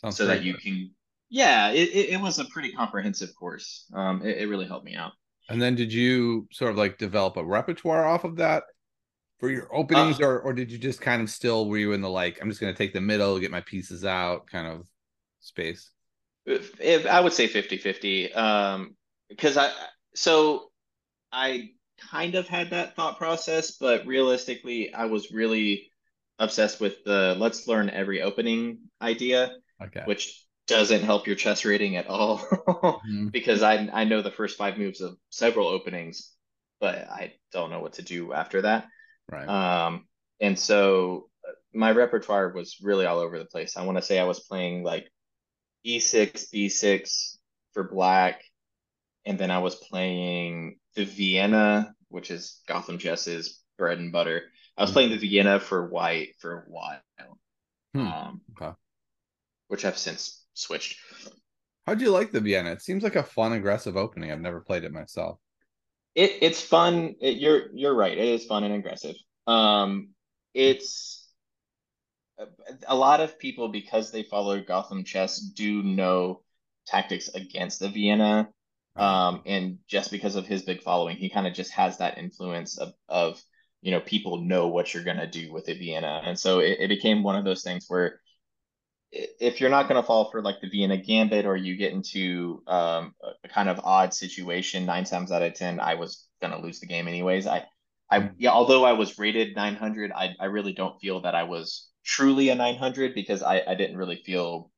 [0.09, 0.91] so that you can.
[1.29, 3.85] Yeah, it, it, it, was a pretty comprehensive course.
[3.93, 5.11] Um, it, it really helped me out.
[5.49, 8.63] And then did you sort of like develop a repertoire off of that
[9.39, 12.01] for your openings, uh, or or did you just kind of still were you in
[12.01, 14.87] the like I'm just going to take the middle, get my pieces out kind of
[15.39, 15.91] space?
[16.45, 18.33] If, if I would say 50 50.
[18.33, 18.95] Um,
[19.29, 19.71] because I
[20.15, 20.71] so
[21.31, 21.71] I
[22.09, 25.91] kind of had that thought process, but realistically, I was really
[26.39, 29.51] obsessed with the let's learn every opening idea,
[29.83, 30.03] okay.
[30.05, 33.27] which doesn't help your chess rating at all mm-hmm.
[33.27, 36.31] because I I know the first five moves of several openings,
[36.79, 38.87] but I don't know what to do after that.
[39.31, 39.47] Right.
[39.47, 40.05] Um,
[40.39, 43.77] and so uh, my repertoire was really all over the place.
[43.77, 45.07] I want to say I was playing like
[45.85, 47.37] e6, b6
[47.73, 48.41] for black,
[49.25, 54.43] and then I was playing the Vienna, which is Gotham Chess's bread and butter.
[54.77, 54.93] I was mm-hmm.
[54.93, 57.37] playing the Vienna for white for a while,
[57.93, 58.07] hmm.
[58.07, 58.73] um, okay.
[59.67, 60.97] which I've since switched.
[61.85, 62.71] How'd you like the Vienna?
[62.71, 64.31] It seems like a fun, aggressive opening.
[64.31, 65.39] I've never played it myself.
[66.17, 67.15] It it's fun.
[67.21, 68.17] It, you're you're right.
[68.17, 69.15] It is fun and aggressive.
[69.45, 70.09] Um,
[70.53, 71.29] it's
[72.87, 76.41] a lot of people because they follow Gotham Chess do know
[76.85, 78.49] tactics against the Vienna
[78.97, 82.77] um, and just because of his big following, he kind of just has that influence
[82.79, 83.41] of, of,
[83.81, 86.21] you know, people know what you're going to do with a Vienna.
[86.25, 88.19] And so it, it became one of those things where
[89.11, 92.61] if you're not going to fall for like the Vienna gambit or you get into
[92.67, 96.59] um, a kind of odd situation, nine times out of 10, I was going to
[96.59, 97.47] lose the game anyways.
[97.47, 97.65] I,
[98.11, 98.33] I, mm.
[98.37, 102.49] yeah, although I was rated 900, I, I really don't feel that I was truly
[102.49, 104.71] a 900 because I, I didn't really feel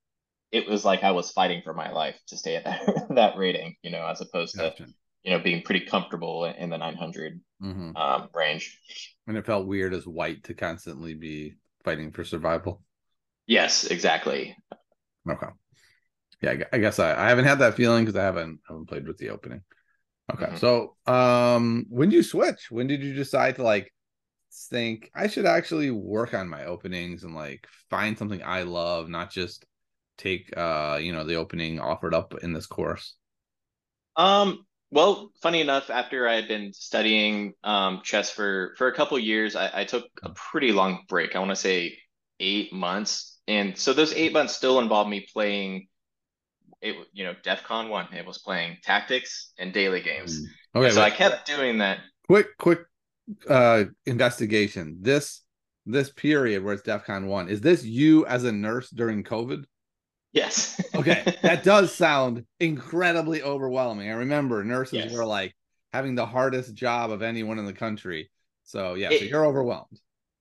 [0.51, 3.75] it was like I was fighting for my life to stay at that that rating,
[3.83, 4.85] you know, as opposed gotcha.
[4.85, 4.89] to
[5.23, 7.95] you know being pretty comfortable in the 900 mm-hmm.
[7.95, 8.79] um, range.
[9.27, 12.81] And it felt weird as white to constantly be fighting for survival.
[13.49, 14.55] Yes, exactly.
[15.29, 15.47] Okay.
[16.41, 19.17] Yeah, I guess I, I haven't had that feeling because I haven't haven't played with
[19.17, 19.61] the opening.
[20.31, 20.57] Okay, mm-hmm.
[20.57, 22.69] so um, when did you switch?
[22.69, 23.91] When did you decide to like
[24.69, 29.31] think I should actually work on my openings and like find something I love, not
[29.31, 29.65] just
[30.19, 33.15] take uh you know the opening offered up in this course
[34.17, 39.17] um well funny enough after i had been studying um chess for for a couple
[39.17, 41.97] years I, I took a pretty long break i want to say
[42.39, 45.87] eight months and so those eight months still involved me playing
[46.81, 50.79] it you know def con 1 it was playing tactics and daily games mm.
[50.79, 52.85] okay so i kept doing that quick quick
[53.49, 55.41] uh investigation this
[55.85, 59.65] this period where it's def con 1 is this you as a nurse during covid
[60.31, 60.79] Yes.
[60.95, 64.09] okay, that does sound incredibly overwhelming.
[64.09, 65.11] I remember nurses yes.
[65.11, 65.55] were like
[65.91, 68.29] having the hardest job of anyone in the country.
[68.63, 69.99] So yeah, It- so you're overwhelmed.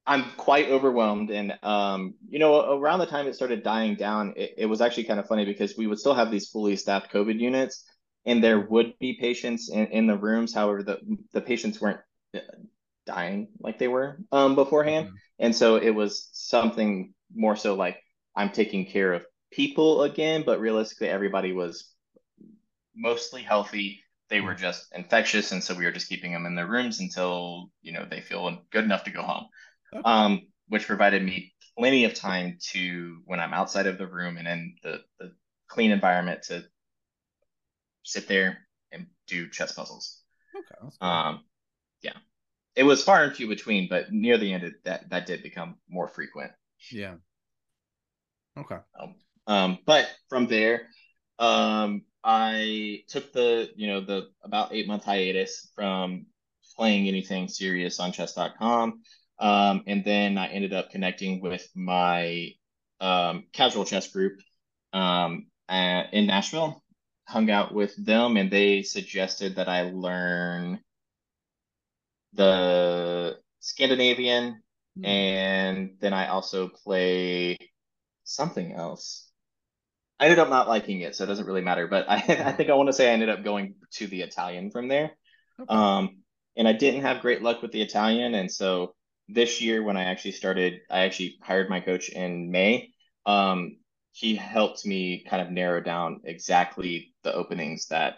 [0.08, 1.30] I'm quite overwhelmed.
[1.30, 5.04] And, um, you know, around the time it started dying down, it, it was actually
[5.04, 7.84] kind of funny because we would still have these fully staffed COVID units
[8.26, 10.54] and there would be patients in, in the rooms.
[10.54, 10.98] However, the,
[11.32, 12.00] the patients weren't
[12.34, 12.40] uh,
[13.06, 15.08] dying like they were um, beforehand.
[15.08, 15.14] Mhm.
[15.40, 18.02] And so it was something more so like
[18.34, 21.92] I'm taking care of people again, but realistically, everybody was
[22.96, 24.02] mostly healthy.
[24.30, 27.70] They were just infectious, and so we were just keeping them in their rooms until
[27.80, 29.46] you know they feel good enough to go home.
[29.94, 30.02] Okay.
[30.04, 34.46] Um, which provided me plenty of time to when I'm outside of the room and
[34.46, 35.32] in the, the
[35.68, 36.64] clean environment to
[38.02, 38.58] sit there
[38.92, 40.20] and do chess puzzles.
[40.54, 40.66] Okay.
[40.80, 41.08] cool.
[41.08, 41.44] Um,
[42.02, 42.16] yeah,
[42.74, 45.76] it was far and few between, but near the end, it, that that did become
[45.88, 46.52] more frequent.
[46.90, 47.14] yeah.
[48.56, 48.78] Okay.
[49.46, 50.88] Um, but from there,
[51.38, 56.26] um, I took the, you know, the about eight month hiatus from
[56.76, 59.00] playing anything serious on chess.com.
[59.40, 62.50] Um, and then I ended up connecting with my
[63.00, 64.40] um, casual chess group
[64.92, 66.82] um, at, in Nashville,
[67.26, 70.80] hung out with them, and they suggested that I learn
[72.32, 74.62] the Scandinavian,
[74.96, 75.04] Hmm.
[75.04, 77.56] and then I also play
[78.24, 79.30] something else.
[80.20, 81.86] I ended up not liking it, so it doesn't really matter.
[81.88, 84.70] But I, I think I want to say I ended up going to the Italian
[84.70, 85.12] from there.
[85.60, 85.68] Okay.
[85.74, 86.18] Um,
[86.56, 88.94] and I didn't have great luck with the Italian, and so
[89.28, 92.90] this year when I actually started, I actually hired my coach in May.
[93.26, 93.76] Um,
[94.12, 98.16] he helped me kind of narrow down exactly the openings that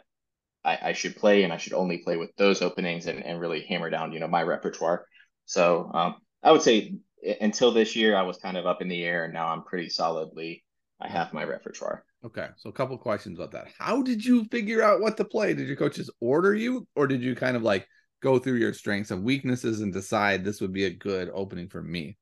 [0.64, 3.62] I, I should play, and I should only play with those openings, and, and really
[3.62, 5.06] hammer down, you know, my repertoire.
[5.46, 6.94] So um, I would say
[7.40, 9.88] until this year, I was kind of up in the air, and now I'm pretty
[9.88, 10.64] solidly.
[11.00, 12.04] I have my repertoire.
[12.24, 13.68] Okay, so a couple questions about that.
[13.78, 15.54] How did you figure out what to play?
[15.54, 17.88] Did your coaches order you, or did you kind of like
[18.20, 21.82] go through your strengths and weaknesses and decide this would be a good opening for
[21.82, 22.18] me?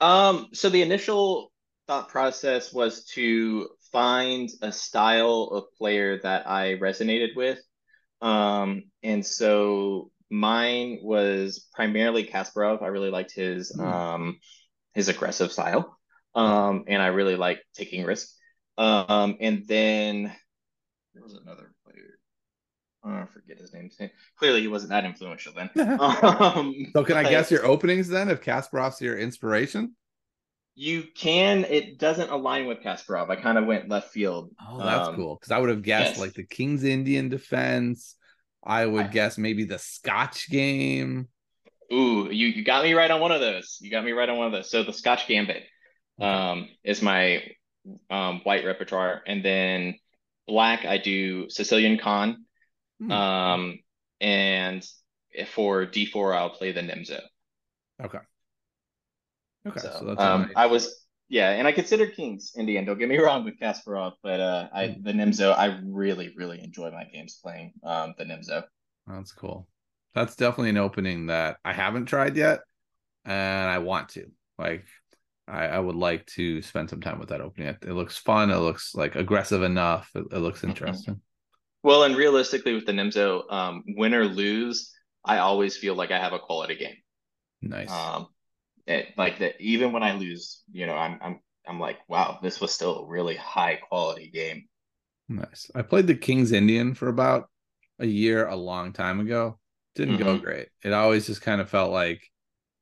[0.00, 1.52] Um, so the initial
[1.86, 7.58] thought process was to find a style of player that I resonated with.
[8.22, 12.82] Um, and so mine was primarily Kasparov.
[12.82, 13.80] I really liked his Hmm.
[13.80, 14.38] um
[14.94, 15.98] his aggressive style.
[16.34, 18.28] Um, and I really liked taking risk.
[18.78, 20.34] Um, and then
[21.14, 21.72] there was another
[23.06, 23.90] I forget his name.
[24.38, 25.70] Clearly, he wasn't that influential then.
[26.00, 28.28] Um, So can I but- guess your openings then?
[28.28, 29.94] If Kasparov's your inspiration?
[30.74, 31.64] You can.
[31.64, 33.30] It doesn't align with Kasparov.
[33.30, 34.50] I kind of went left field.
[34.60, 35.36] Oh, that's Um, cool.
[35.36, 36.20] Because I would have guessed yes.
[36.20, 38.14] like the King's Indian defense.
[38.64, 41.28] I would I- guess maybe the Scotch game.
[41.92, 43.78] Ooh, you you got me right on one of those.
[43.80, 44.68] You got me right on one of those.
[44.70, 45.62] So the Scotch Gambit
[46.20, 47.42] um is my
[48.10, 49.94] um white repertoire, and then
[50.48, 52.44] black I do Sicilian Kan.
[53.00, 53.10] Hmm.
[53.12, 53.78] Um,
[54.20, 54.86] and
[55.48, 57.20] for D4 I'll play the Nimzo.
[58.00, 58.20] okay.
[59.66, 59.80] Okay.
[59.80, 62.84] So, So, that's um, nice- I was yeah, and I consider Kings Indian.
[62.84, 65.00] Don't get me wrong with Kasparov, but uh, I Hmm.
[65.02, 68.64] the Nimzo I really really enjoy my games playing um the Nimzo.
[69.06, 69.68] That's cool.
[70.14, 72.60] That's definitely an opening that I haven't tried yet,
[73.24, 74.30] and I want to.
[74.58, 74.86] Like,
[75.48, 77.68] I, I would like to spend some time with that opening.
[77.68, 78.50] It, it looks fun.
[78.50, 80.10] It looks like aggressive enough.
[80.14, 80.66] It, it looks Mhm.
[80.68, 81.20] interesting.
[81.86, 84.92] Well, and realistically with the Nimzo, um, win or lose,
[85.24, 86.96] I always feel like I have a quality game.
[87.62, 87.92] Nice.
[87.92, 88.28] Um,
[88.86, 92.60] it, like that, even when I lose, you know, I'm I'm I'm like, wow, this
[92.60, 94.68] was still a really high quality game.
[95.28, 95.70] nice.
[95.74, 97.48] I played the King's Indian for about
[97.98, 99.58] a year, a long time ago.
[99.94, 100.38] Didn't go Mhm.
[100.38, 100.68] great.
[100.84, 102.22] It always just kind of felt like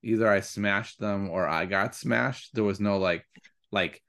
[0.03, 2.55] either I smashed them or I got smashed.
[2.55, 3.27] There was no like
[3.73, 4.03] like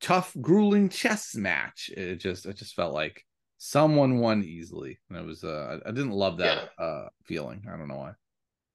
[0.00, 1.90] tough, grueling chess match.
[1.96, 3.24] It just it just felt like
[3.58, 4.98] someone won easily.
[5.08, 7.64] And it was uh I didn't love that uh feeling.
[7.68, 8.12] I don't know why.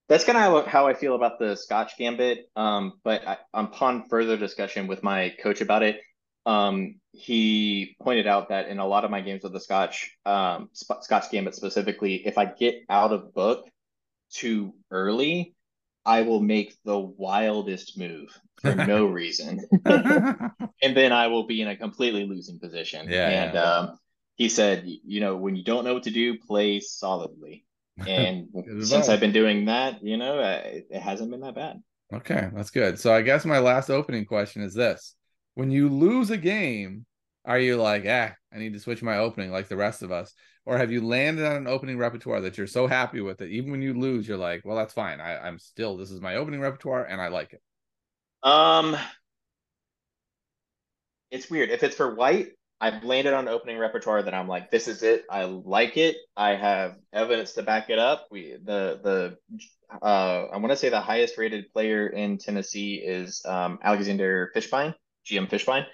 [0.08, 2.50] That's kind of how I feel about the Scotch Gambit.
[2.56, 6.02] Um, but I, upon further discussion with my coach about it,
[6.48, 10.70] um, he pointed out that in a lot of my games with the Scotch, um,
[10.74, 13.70] Sp- Scotch Gambit specifically, if I get out of book
[14.32, 15.54] too early,
[16.06, 20.52] I will make the wildest move for no reason, and
[20.82, 23.08] then I will be in a completely losing position.
[23.10, 23.64] Yeah, and yeah.
[23.64, 23.98] um,
[24.40, 27.66] he said, you know, when you don't know what to do, play solidly.
[28.08, 28.48] And
[28.80, 29.10] since.
[29.10, 31.84] I've been doing that, you know, it, it hasn't been that bad.
[32.14, 32.98] Okay, that's good.
[32.98, 35.16] So I guess my last opening question is this.
[35.56, 37.06] When you lose a game,
[37.44, 40.34] are you like, ah, I need to switch my opening like the rest of us?
[40.66, 43.70] Or have you landed on an opening repertoire that you're so happy with that even
[43.70, 45.20] when you lose, you're like, well, that's fine.
[45.20, 47.62] I, I'm still this is my opening repertoire and I like it.
[48.44, 48.96] Um,
[51.32, 51.70] it's weird.
[51.70, 52.52] If it's for white,
[52.82, 55.26] I've landed on opening repertoire that I'm like, this is it.
[55.30, 56.16] I like it.
[56.38, 58.28] I have evidence to back it up.
[58.32, 59.38] We the the
[60.02, 64.94] uh, I want to say the highest rated player in Tennessee is um, Alexander Fishbein,
[65.26, 65.86] GM Fishbein,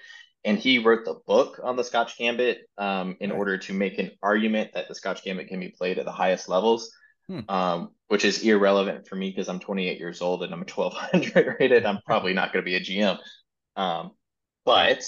[0.44, 3.38] and he wrote the book on the Scotch Gambit um, in right.
[3.38, 6.48] order to make an argument that the Scotch Gambit can be played at the highest
[6.48, 6.90] levels.
[7.28, 7.40] Hmm.
[7.48, 11.56] Um, which is irrelevant for me because I'm 28 years old and I'm a 1200
[11.58, 11.84] rated.
[11.84, 13.18] I'm probably not going to be a GM.
[13.74, 14.12] Um,
[14.64, 15.04] but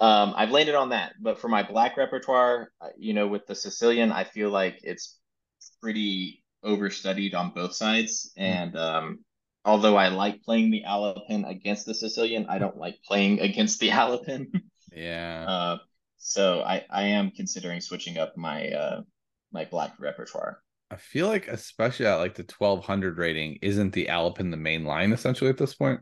[0.00, 1.14] um, I've landed on that.
[1.20, 5.18] But for my black repertoire, uh, you know, with the Sicilian, I feel like it's
[5.80, 8.32] pretty overstudied on both sides.
[8.36, 8.42] Hmm.
[8.42, 9.18] And um,
[9.64, 13.90] although I like playing the Alapin against the Sicilian, I don't like playing against the
[13.90, 14.46] Alapin.
[14.92, 15.44] yeah.
[15.46, 15.78] Uh,
[16.16, 19.02] so I, I am considering switching up my uh,
[19.52, 20.58] my black repertoire.
[20.90, 25.12] I feel like, especially at like the 1200 rating, isn't the Alapin the main line
[25.12, 26.00] essentially at this point?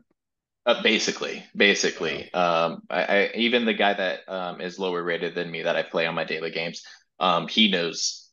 [0.65, 5.51] Uh, basically, basically, um, I, I, even the guy that um, is lower rated than
[5.51, 6.83] me that I play on my daily games,
[7.19, 8.29] um, he knows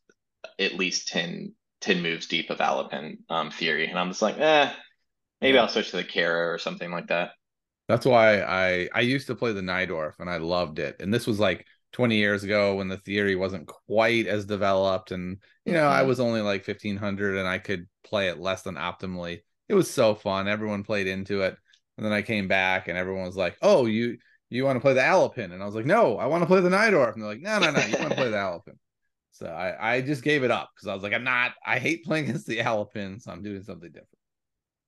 [0.56, 4.72] at least 10, 10 moves deep of Alapin um, theory, and I'm just like, eh,
[5.40, 7.30] maybe I'll switch to the Caro or something like that.
[7.88, 11.26] That's why I I used to play the Najdorf and I loved it, and this
[11.26, 15.80] was like 20 years ago when the theory wasn't quite as developed, and you know
[15.80, 15.98] mm-hmm.
[15.98, 19.40] I was only like 1500 and I could play it less than optimally.
[19.68, 20.46] It was so fun.
[20.46, 21.56] Everyone played into it
[22.00, 24.16] and then I came back and everyone was like, "Oh, you
[24.48, 26.62] you want to play the Alapin?" And I was like, "No, I want to play
[26.62, 28.78] the Najdorf." And they're like, "No, no, no, you want to play the Alapin."
[29.32, 31.52] So I I just gave it up because I was like, I'm not.
[31.64, 34.08] I hate playing against the Alapin, so I'm doing something different.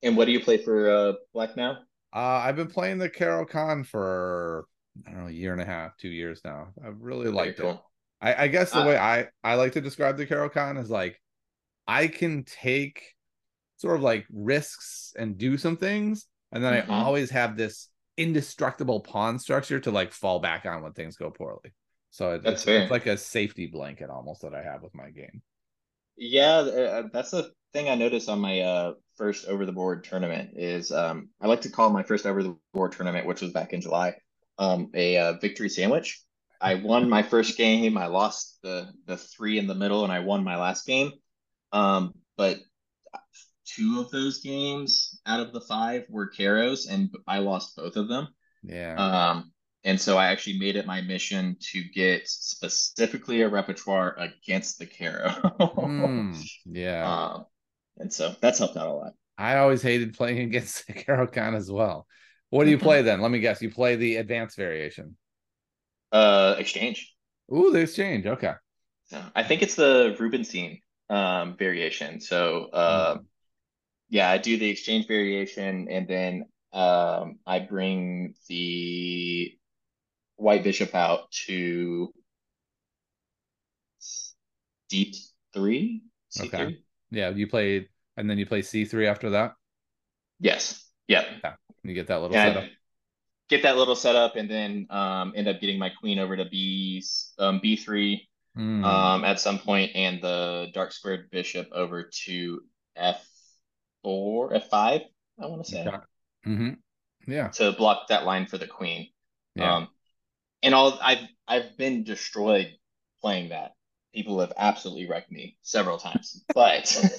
[0.02, 1.80] And what do you play for uh, Black now?
[2.14, 4.64] Uh, I've been playing the Caro-Kann for
[5.06, 6.68] I don't know a year and a half, two years now.
[6.82, 7.72] I've really liked cool.
[7.72, 7.80] it.
[8.22, 11.20] I, I guess the uh, way I I like to describe the Caro-Kann is like
[11.86, 13.02] I can take
[13.76, 16.90] sort of like risks and do some things and then mm-hmm.
[16.90, 21.30] I always have this indestructible pawn structure to like fall back on when things go
[21.30, 21.72] poorly.
[22.10, 25.40] So it, it's, it's, like a safety blanket almost that I have with my game.
[26.16, 30.50] Yeah, uh, that's the thing I noticed on my uh, first over the board tournament
[30.54, 33.72] is um, I like to call my first over the board tournament, which was back
[33.72, 34.14] in July,
[34.58, 36.22] um, a uh, victory sandwich.
[36.60, 37.96] I won my first game.
[37.96, 41.12] I lost the the three in the middle, and I won my last game.
[41.72, 42.58] Um, but
[43.76, 48.08] two of those games out of the five were Caros, and I lost both of
[48.08, 48.28] them.
[48.62, 48.94] Yeah.
[48.94, 49.52] Um,
[49.84, 54.86] and so I actually made it my mission to get specifically a repertoire against the
[54.86, 55.28] Caro.
[55.60, 57.30] mm, yeah.
[57.32, 57.46] Um,
[57.98, 59.12] and so that's helped out a lot.
[59.36, 62.06] I always hated playing against the Caro-Kann as well.
[62.50, 63.20] What do you play then?
[63.20, 63.62] Let me guess.
[63.62, 65.16] You play the advanced variation.
[66.12, 67.14] Uh, exchange.
[67.52, 68.26] Ooh, the exchange.
[68.26, 68.52] Okay.
[69.34, 72.20] I think it's the Rubinstein um variation.
[72.20, 73.24] So uh, mm
[74.12, 76.44] yeah, I do the exchange variation, and then
[76.74, 79.50] um, I bring the
[80.36, 82.12] white bishop out to
[84.90, 85.14] D
[85.54, 86.02] three.
[86.30, 86.46] C3.
[86.46, 86.78] Okay.
[87.10, 87.88] Yeah, you play,
[88.18, 89.54] and then you play C three after that.
[90.40, 90.84] Yes.
[91.08, 91.26] Yep.
[91.42, 91.54] Yeah.
[91.82, 92.70] You get that little yeah, setup.
[93.48, 97.02] Get that little setup, and then um, end up getting my queen over to B
[97.38, 98.84] um, B three mm.
[98.84, 102.60] um, at some point, and the dark squared bishop over to
[102.94, 103.26] F
[104.02, 105.02] four, F five,
[105.40, 105.86] I want to say.
[106.46, 106.70] Mm-hmm.
[107.26, 107.48] Yeah.
[107.48, 109.08] To block that line for the queen.
[109.54, 109.76] Yeah.
[109.76, 109.88] Um,
[110.62, 112.68] and all I've I've been destroyed
[113.20, 113.72] playing that.
[114.14, 116.94] People have absolutely wrecked me several times, but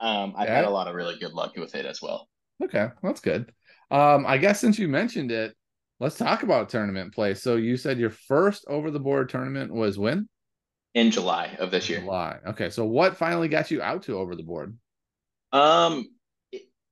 [0.00, 0.54] um, I've yeah.
[0.54, 2.28] had a lot of really good luck with it as well.
[2.62, 3.52] Okay, that's good.
[3.90, 5.56] Um, I guess since you mentioned it,
[5.98, 7.34] let's talk about tournament play.
[7.34, 10.28] So you said your first over the board tournament was when?
[10.94, 12.00] In July of this year.
[12.00, 12.38] July.
[12.46, 14.76] Okay, so what finally got you out to over the board?
[15.52, 16.06] Um,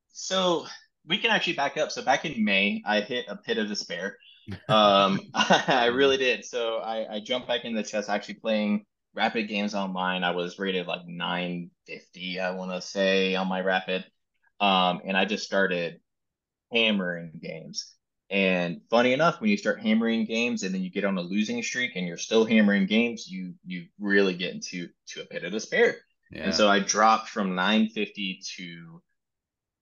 [0.09, 0.67] so
[1.07, 1.91] we can actually back up.
[1.91, 4.17] So back in May, I hit a pit of despair.
[4.69, 6.45] Um, I really did.
[6.45, 8.85] So I, I jumped back into the chess, actually playing
[9.15, 10.25] rapid games online.
[10.25, 14.05] I was rated like 950, I want to say, on my rapid.
[14.61, 16.01] Um, and I just started
[16.73, 17.95] hammering games.
[18.29, 21.63] And funny enough, when you start hammering games and then you get on a losing
[21.63, 25.53] streak and you're still hammering games, you you really get into to a pit of
[25.53, 25.97] despair.
[26.31, 26.45] Yeah.
[26.45, 29.03] And so I dropped from 950 to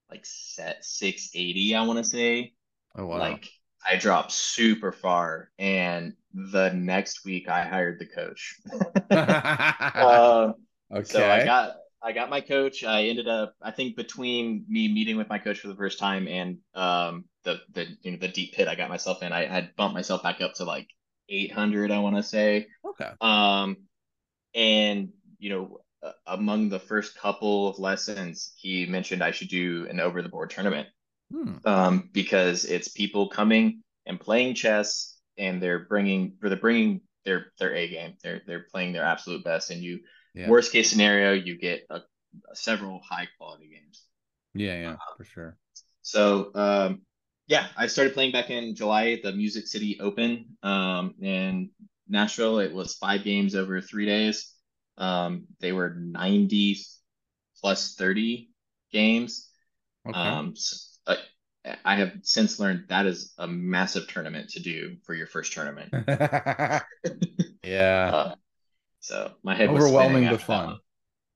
[0.09, 2.53] like set 680, I want to say.
[2.95, 3.19] Oh, wow.
[3.19, 3.49] Like
[3.89, 5.49] I dropped super far.
[5.57, 8.59] And the next week I hired the coach.
[9.11, 10.53] uh,
[10.93, 11.03] okay.
[11.03, 12.83] So I got I got my coach.
[12.83, 16.27] I ended up, I think, between me meeting with my coach for the first time
[16.27, 19.75] and um, the the you know the deep pit I got myself in, I had
[19.75, 20.87] bumped myself back up to like
[21.29, 21.89] 800.
[21.89, 22.67] I want to say.
[22.87, 23.09] Okay.
[23.21, 23.77] Um,
[24.53, 25.79] and you know,
[26.27, 30.49] among the first couple of lessons, he mentioned I should do an over the board
[30.49, 30.87] tournament
[31.31, 31.55] hmm.
[31.65, 37.75] um, because it's people coming and playing chess and they're bringing they're bringing their their
[37.75, 38.13] A game.
[38.23, 39.99] They're they're playing their absolute best, and you
[40.33, 40.49] Yeah.
[40.49, 42.01] worst case scenario, you get a,
[42.53, 44.03] several high quality games.
[44.53, 45.57] Yeah, yeah, for sure.
[46.01, 47.01] So um,
[47.47, 51.71] yeah, I started playing back in July at the Music City Open um, in
[52.07, 52.59] Nashville.
[52.59, 54.54] It was five games over three days.
[54.97, 56.77] Um, they were 90
[57.61, 58.49] plus 30
[58.91, 59.49] games.
[60.05, 60.37] Okay.
[60.37, 61.17] Um, s- I,
[61.85, 65.91] I have since learned that is a massive tournament to do for your first tournament.
[67.63, 68.13] yeah.
[68.13, 68.35] Uh,
[69.01, 70.79] so my head was Overwhelming spinning but after that fun.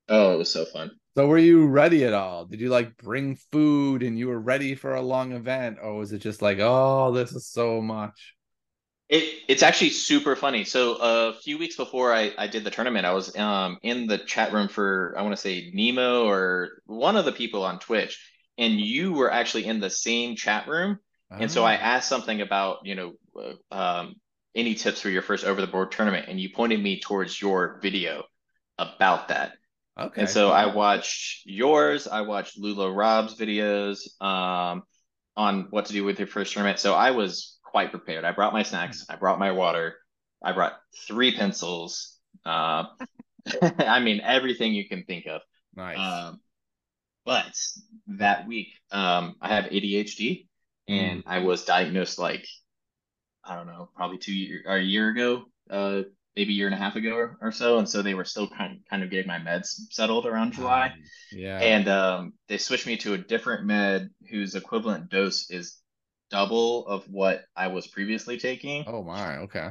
[0.09, 0.99] Oh, it was so fun.
[1.15, 2.45] So were you ready at all?
[2.45, 6.13] Did you like bring food and you were ready for a long event, or was
[6.13, 8.35] it just like, oh, this is so much?
[9.09, 10.63] It it's actually super funny.
[10.65, 14.19] So a few weeks before I, I did the tournament, I was um in the
[14.19, 18.19] chat room for I want to say Nemo or one of the people on Twitch,
[18.57, 20.99] and you were actually in the same chat room.
[21.39, 23.13] And so I Ah, asked something about, you know,
[23.71, 24.15] uh, um,
[24.55, 27.79] any tips for your first over the board tournament, and you pointed me towards your
[27.81, 28.23] video
[28.77, 29.53] about that.
[29.97, 30.17] okay.
[30.17, 34.83] And so I watched yours, I watched Lula Rob's videos um,
[35.37, 36.79] on what to do with your first tournament.
[36.79, 38.25] So I was quite prepared.
[38.25, 39.95] I brought my snacks, I brought my water,
[40.43, 40.73] I brought
[41.07, 42.17] three pencils.
[42.45, 42.85] Uh,
[43.79, 45.41] I mean, everything you can think of.
[45.75, 45.97] nice.
[45.97, 46.41] Um,
[47.25, 47.53] but
[48.07, 50.47] that week, um, I have ADHD,
[50.87, 52.45] and I was diagnosed like
[53.43, 56.03] I don't know, probably two year or a year ago, uh,
[56.35, 58.47] maybe a year and a half ago or, or so, and so they were still
[58.49, 60.93] kind kind of getting my meds settled around July, Um,
[61.31, 61.59] yeah.
[61.59, 65.77] and um, they switched me to a different med whose equivalent dose is
[66.29, 68.83] double of what I was previously taking.
[68.87, 69.37] oh my.
[69.37, 69.69] Okay.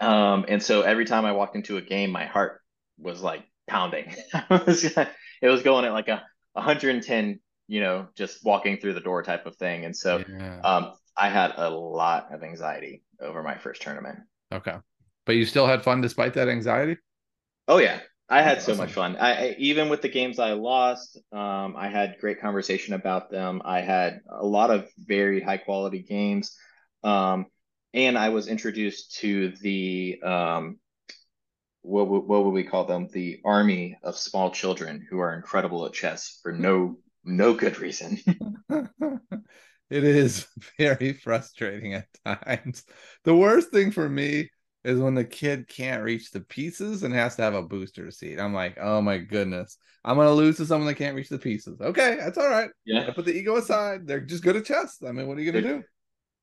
[0.00, 2.60] Um, and so every time I walked into a game, my heart
[2.98, 4.14] was like pounding.
[4.50, 5.08] it
[5.42, 6.22] was going at like a
[6.54, 9.84] 110, you know, just walking through the door type of thing.
[9.84, 10.60] And so yeah.
[10.60, 14.18] um, I had a lot of anxiety over my first tournament.
[14.52, 14.76] okay.
[15.26, 16.98] But you still had fun despite that anxiety.
[17.66, 19.16] Oh yeah, I had That's so much fun.
[19.16, 23.60] I, I even with the games I lost, um, I had great conversation about them.
[23.64, 26.56] I had a lot of very high quality games,
[27.02, 27.46] um,
[27.92, 30.78] and I was introduced to the um,
[31.82, 33.08] what would- what would we call them?
[33.08, 38.18] The army of small children who are incredible at chess for no no good reason.
[39.90, 40.46] it is
[40.78, 42.84] very frustrating at times.
[43.24, 44.50] The worst thing for me
[44.84, 48.38] is when the kid can't reach the pieces and has to have a booster seat.
[48.38, 51.80] I'm like, oh my goodness, I'm gonna lose to someone that can't reach the pieces.
[51.80, 52.68] Okay, that's all right.
[52.68, 54.06] I yeah, put the ego aside.
[54.06, 54.98] They're just good at chess.
[55.06, 55.84] I mean, what are you gonna They're- do?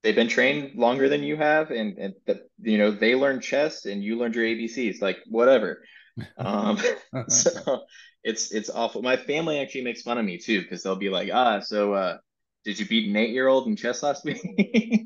[0.03, 3.85] they've been trained longer than you have, and and that you know they learned chess
[3.85, 5.01] and you learned your ABCs.
[5.01, 5.83] Like whatever.
[6.37, 6.77] Um,
[7.29, 7.83] so
[8.23, 9.01] it's it's awful.
[9.01, 12.17] My family actually makes fun of me too because they'll be like, ah, so uh,
[12.65, 14.41] did you beat an eight year old in chess last week?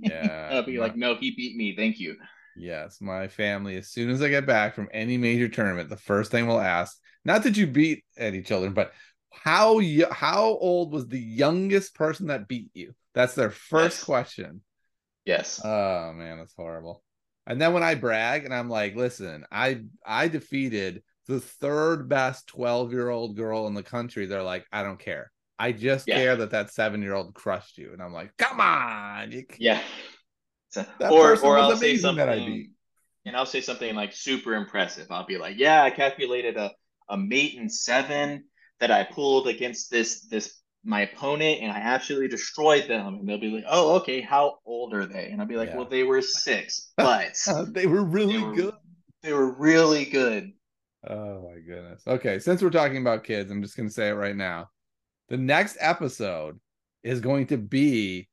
[0.01, 1.75] Yeah, I'll be like, no, he beat me.
[1.75, 2.15] Thank you.
[2.55, 6.31] Yes, my family, as soon as I get back from any major tournament, the first
[6.31, 8.93] thing we'll ask, not that you beat any children, but
[9.31, 12.93] how you, how old was the youngest person that beat you?
[13.13, 14.03] That's their first Yes.
[14.05, 14.61] question.
[15.25, 15.61] Yes.
[15.63, 17.03] Oh man, that's horrible.
[17.47, 22.47] And then when I brag and I'm like, listen, I I defeated the third best
[22.47, 25.31] 12 year old girl in the country, they're like, I don't care.
[25.57, 26.15] I just Yeah.
[26.15, 27.93] care that that seven year old crushed you.
[27.93, 29.31] And I'm like, come on.
[29.31, 29.81] You, yeah.
[30.75, 32.69] That or or I'll say something that I beat.
[33.25, 35.07] and I'll say something like super impressive.
[35.09, 36.71] I'll be like, yeah, I calculated a,
[37.09, 38.45] a mate in seven
[38.79, 43.15] that I pulled against this this my opponent and I absolutely destroyed them.
[43.15, 45.29] And they'll be like, oh, okay, how old are they?
[45.31, 45.77] And I'll be like, Yeah.
[45.77, 48.73] well, they were six, uh, but they were really they were, good.
[49.23, 50.51] They were really good.
[51.07, 52.03] Oh my goodness.
[52.07, 54.69] Okay, since we're talking about kids, I'm just going to say it right now.
[55.29, 56.59] The next episode
[57.03, 58.27] is going to be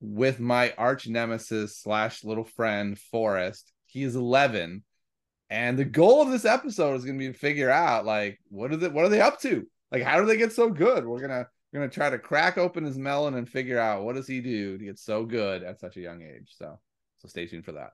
[0.00, 3.72] with my arch nemesis slash little friend Forrest.
[3.86, 4.84] He is 11,
[5.48, 8.72] and the goal of this episode is going to be to figure out like what
[8.72, 9.66] are they what are they up to?
[9.90, 11.06] Like how do they get so good?
[11.06, 14.26] We're gonna we're gonna try to crack open his melon and figure out what does
[14.26, 16.54] he do to get so good at such a young age.
[16.56, 16.78] So
[17.18, 17.90] so stay tuned for that.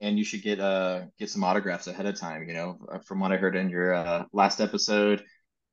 [0.00, 2.48] And you should get uh get some autographs ahead of time.
[2.48, 5.22] You know, from what I heard in your uh, last episode,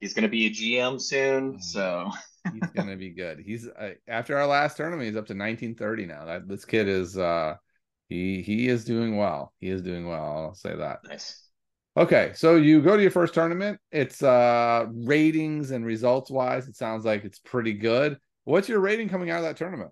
[0.04, 1.62] he's gonna be a GM soon.
[1.62, 2.12] So
[2.52, 3.40] he's gonna be good.
[3.40, 6.26] He's uh, after our last tournament, he's up to 1930 now.
[6.26, 7.56] That this kid is uh
[8.10, 9.54] he he is doing well.
[9.60, 10.22] He is doing well.
[10.22, 11.00] I'll say that.
[11.08, 11.40] nice.
[11.96, 13.80] Okay, so you go to your first tournament.
[13.92, 18.18] It's uh ratings and results wise, it sounds like it's pretty good.
[18.44, 19.92] What's your rating coming out of that tournament?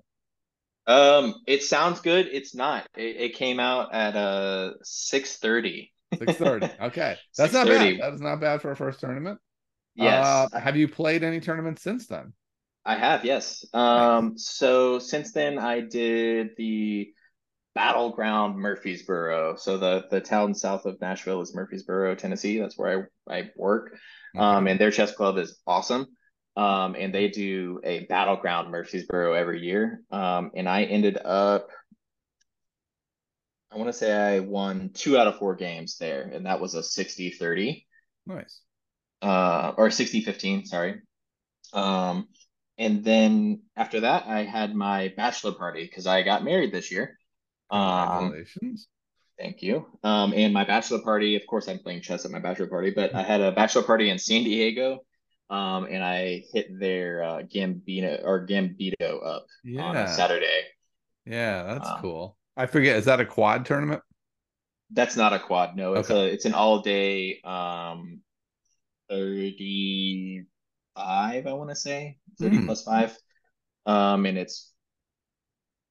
[0.88, 2.28] Um, it sounds good.
[2.30, 2.86] It's not.
[2.97, 5.93] It, it came out at uh six thirty.
[6.18, 6.74] 630.
[6.88, 7.16] Okay.
[7.38, 8.01] That's not bad.
[8.01, 9.39] That is not bad for a first tournament.
[9.95, 12.33] Yes, Uh, have you played any tournaments since then?
[12.85, 13.23] I have.
[13.25, 13.65] Yes.
[13.73, 17.13] Um, so since then, I did the
[17.75, 19.55] battleground Murfreesboro.
[19.55, 22.57] So the the town south of Nashville is Murfreesboro, Tennessee.
[22.59, 23.97] That's where I, I work.
[24.35, 24.43] Okay.
[24.43, 26.07] Um, and their chess club is awesome.
[26.57, 30.01] Um, and they do a battleground Murfreesboro every year.
[30.11, 31.69] Um, and I ended up,
[33.71, 36.73] I want to say I won two out of four games there, and that was
[36.73, 37.87] a 60 30.
[38.25, 38.61] Nice.
[39.22, 41.01] Uh, or 60 15, sorry.
[41.74, 42.28] Um,
[42.78, 47.19] and then after that, I had my bachelor party because I got married this year.
[47.72, 48.57] Congratulations.
[48.63, 48.78] Um,
[49.38, 49.86] thank you.
[50.03, 53.13] Um, and my bachelor party, of course, I'm playing chess at my bachelor party, but
[53.13, 55.01] I had a bachelor party in San Diego
[55.51, 59.84] um, and I hit their uh, Gambino or Gambito up yeah.
[59.84, 60.63] on Saturday.
[61.26, 62.38] Yeah, that's um, cool.
[62.55, 64.01] I forget, is that a quad tournament?
[64.91, 65.76] That's not a quad.
[65.76, 66.30] No, it's okay.
[66.30, 68.22] a it's an all day um
[69.12, 72.66] 35, I want to say 30 mm.
[72.66, 73.16] plus five.
[73.86, 74.72] Um, and it's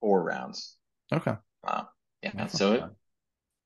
[0.01, 0.77] four rounds.
[1.13, 1.35] Okay.
[1.67, 1.85] Uh,
[2.23, 2.31] yeah.
[2.35, 2.85] That's so it,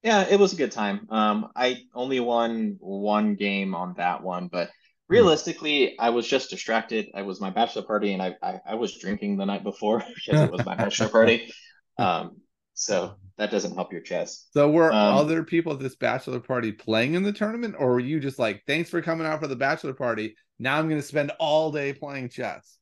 [0.03, 1.07] yeah, it was a good time.
[1.11, 4.71] Um, I only won one game on that one, but
[5.09, 5.15] Hmm.
[5.15, 7.09] realistically, I was just distracted.
[7.15, 10.41] I was my bachelor party, and I I, I was drinking the night before because
[10.41, 11.53] it was my bachelor party.
[11.97, 12.39] Um,
[12.75, 14.49] so that doesn't help your chess.
[14.53, 18.01] So were um, other people at this bachelor party playing in the tournament, or were
[18.01, 20.37] you just like, "Thanks for coming out for the bachelor party.
[20.59, 22.79] Now I'm going to spend all day playing chess."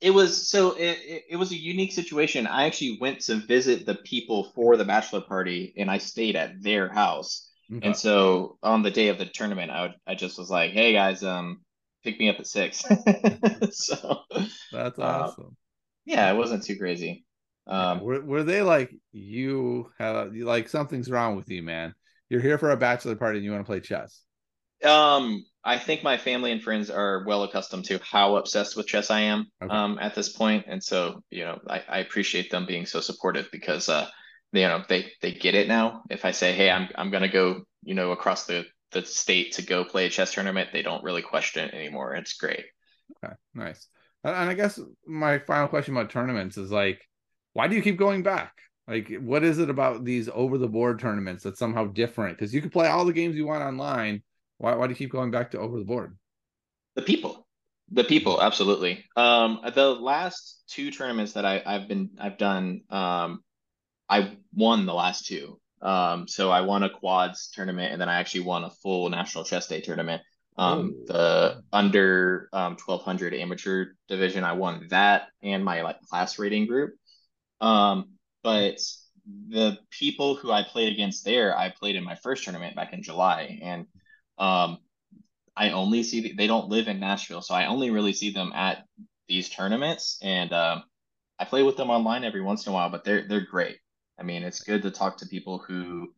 [0.00, 2.46] It was so it, it, it was a unique situation.
[2.46, 6.62] I actually went to visit the people for the bachelor party, and I stayed at
[6.62, 7.50] their house.
[7.72, 7.84] Okay.
[7.84, 10.92] And so on the day of the tournament, I would I just was like, "Hey
[10.92, 11.60] guys, um,
[12.06, 12.78] pick me up at six.
[13.70, 14.20] so
[14.72, 15.44] that's uh, awesome.
[15.44, 15.54] Uh,
[16.04, 17.25] yeah, it wasn't too crazy.
[17.66, 21.94] Um, were were they like you have like something's wrong with you, man?
[22.28, 24.22] You're here for a bachelor party and you want to play chess.
[24.84, 29.10] Um, I think my family and friends are well accustomed to how obsessed with chess
[29.10, 29.74] I am okay.
[29.74, 33.48] um, at this point, and so you know I, I appreciate them being so supportive
[33.50, 34.08] because uh,
[34.52, 36.02] they, you know they they get it now.
[36.10, 39.62] If I say, hey, I'm I'm gonna go, you know, across the the state to
[39.62, 42.14] go play a chess tournament, they don't really question it anymore.
[42.14, 42.64] It's great.
[43.24, 43.88] Okay, nice.
[44.24, 47.00] And I guess my final question about tournaments is like,
[47.56, 48.52] why do you keep going back?
[48.86, 52.36] Like, what is it about these over the board tournaments that's somehow different?
[52.36, 54.22] Because you can play all the games you want online.
[54.58, 56.18] Why, why do you keep going back to over the board?
[56.96, 57.46] The people,
[57.90, 59.06] the people, absolutely.
[59.16, 63.40] Um, the last two tournaments that I, I've been, I've done, um,
[64.06, 65.58] I won the last two.
[65.80, 69.44] Um, so I won a quads tournament, and then I actually won a full national
[69.44, 70.20] chess day tournament.
[70.58, 71.04] Um, Ooh.
[71.06, 76.92] the under um, 1200 amateur division, I won that and my like class rating group.
[77.60, 78.10] Um,
[78.42, 78.78] but
[79.48, 83.02] the people who I played against there, I played in my first tournament back in
[83.02, 83.86] July, and
[84.38, 84.78] um,
[85.56, 88.52] I only see the, they don't live in Nashville, so I only really see them
[88.54, 88.84] at
[89.28, 90.84] these tournaments, and um,
[91.38, 92.90] I play with them online every once in a while.
[92.90, 93.78] But they're they're great.
[94.18, 96.08] I mean, it's good to talk to people who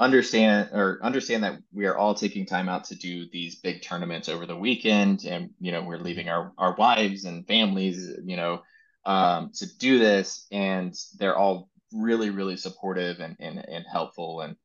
[0.00, 4.30] understand or understand that we are all taking time out to do these big tournaments
[4.30, 8.62] over the weekend and you know we're leaving our, our wives and families you know
[9.04, 14.56] um, to do this and they're all really really supportive and, and, and helpful and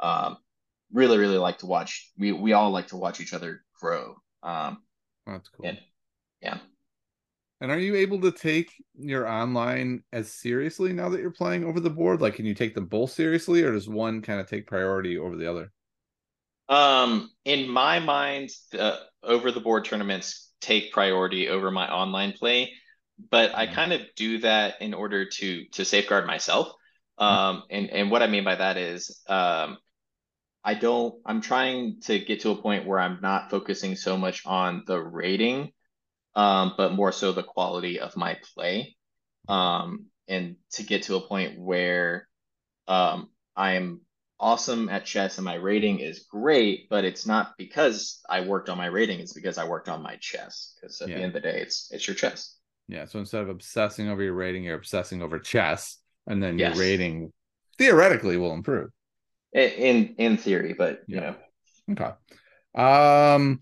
[0.00, 0.36] um,
[0.92, 4.78] really really like to watch we, we all like to watch each other grow um,
[5.26, 5.78] that's cool and,
[6.40, 6.58] yeah
[7.60, 11.78] and are you able to take your online as seriously now that you're playing over
[11.78, 12.22] the board?
[12.22, 15.36] Like, can you take them both seriously, or does one kind of take priority over
[15.36, 15.70] the other?
[16.70, 22.72] Um, in my mind, the over the board tournaments take priority over my online play,
[23.30, 26.68] but I kind of do that in order to to safeguard myself.
[27.18, 27.24] Mm-hmm.
[27.24, 29.78] Um, and and what I mean by that is, um,
[30.64, 31.14] I don't.
[31.26, 35.00] I'm trying to get to a point where I'm not focusing so much on the
[35.00, 35.72] rating
[36.34, 38.96] um, but more so the quality of my play.
[39.48, 42.28] Um, and to get to a point where
[42.86, 44.02] um, I'm
[44.38, 48.78] awesome at chess and my rating is great, but it's not because I worked on
[48.78, 50.76] my rating, it's because I worked on my chess.
[50.80, 51.16] Because at yeah.
[51.16, 52.56] the end of the day, it's it's your chess.
[52.90, 53.04] Yeah.
[53.04, 56.74] So instead of obsessing over your rating, you're obsessing over chess, and then yes.
[56.74, 57.32] your rating
[57.78, 58.90] theoretically will improve.
[59.52, 61.34] In in theory, but you yeah.
[61.88, 62.14] know.
[62.74, 62.82] Okay.
[62.82, 63.60] Um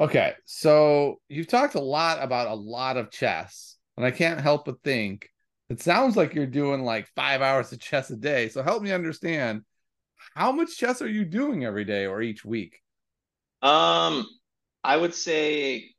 [0.00, 4.64] Okay, so you've talked a lot about a lot of chess, and I can't help
[4.64, 5.28] but think
[5.68, 8.48] it sounds like you're doing like five hours of chess a day.
[8.48, 9.62] So help me understand
[10.34, 12.80] how much chess are you doing every day or each week?
[13.60, 14.26] Um,
[14.82, 15.90] I would say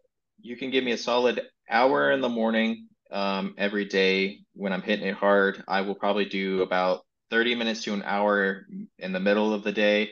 [0.41, 4.81] you can give me a solid hour in the morning um, every day when I'm
[4.81, 5.63] hitting it hard.
[5.67, 8.65] I will probably do about 30 minutes to an hour
[8.99, 10.11] in the middle of the day.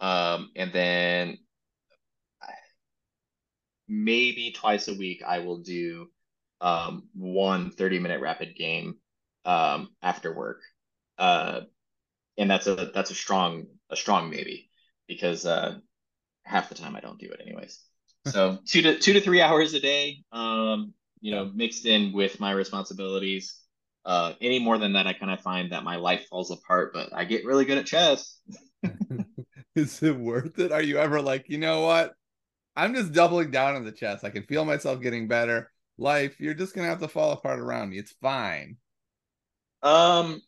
[0.00, 1.38] Um, and then
[3.88, 6.08] maybe twice a week I will do
[6.60, 8.96] um, one 30 minute rapid game
[9.44, 10.60] um, after work.
[11.18, 11.62] uh,
[12.38, 14.70] and that's a that's a strong a strong maybe
[15.08, 15.78] because uh,
[16.44, 17.80] half the time I don't do it anyways.
[18.26, 22.40] So two to two to three hours a day, um, you know, mixed in with
[22.40, 23.56] my responsibilities.
[24.04, 26.92] Uh, any more than that, I kind of find that my life falls apart.
[26.92, 28.38] But I get really good at chess.
[29.74, 30.72] Is it worth it?
[30.72, 32.14] Are you ever like, you know what?
[32.76, 34.24] I'm just doubling down on the chess.
[34.24, 35.70] I can feel myself getting better.
[35.98, 37.98] Life, you're just gonna have to fall apart around me.
[37.98, 38.76] It's fine.
[39.82, 40.40] Um,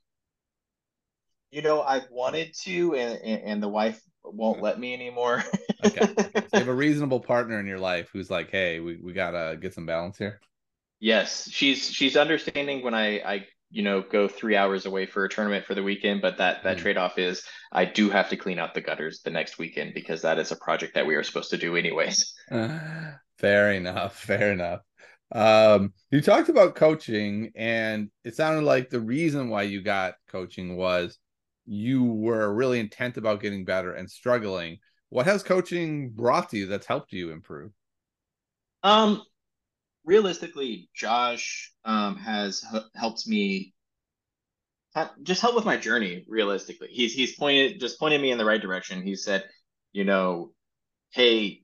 [1.50, 5.44] you know, I've wanted to, and and, and the wife won't let me anymore.
[5.84, 6.14] okay.
[6.52, 9.56] So you have a reasonable partner in your life who's like, hey, we, we gotta
[9.56, 10.38] get some balance here.
[11.00, 15.28] Yes, she's she's understanding when I I you know go three hours away for a
[15.28, 16.80] tournament for the weekend, but that that mm.
[16.80, 17.42] trade off is
[17.72, 20.56] I do have to clean out the gutters the next weekend because that is a
[20.56, 22.34] project that we are supposed to do anyways.
[22.50, 22.78] Uh,
[23.38, 24.18] fair enough.
[24.18, 24.80] Fair enough.
[25.34, 30.76] Um, you talked about coaching, and it sounded like the reason why you got coaching
[30.76, 31.18] was
[31.66, 34.78] you were really intent about getting better and struggling.
[35.08, 37.72] What has coaching brought to you that's helped you improve?
[38.82, 39.22] Um,
[40.04, 43.74] realistically, Josh um has h- helped me
[45.22, 46.24] just help with my journey.
[46.28, 49.02] Realistically, he's he's pointed just pointed me in the right direction.
[49.02, 49.44] He said,
[49.92, 50.52] you know,
[51.10, 51.62] hey,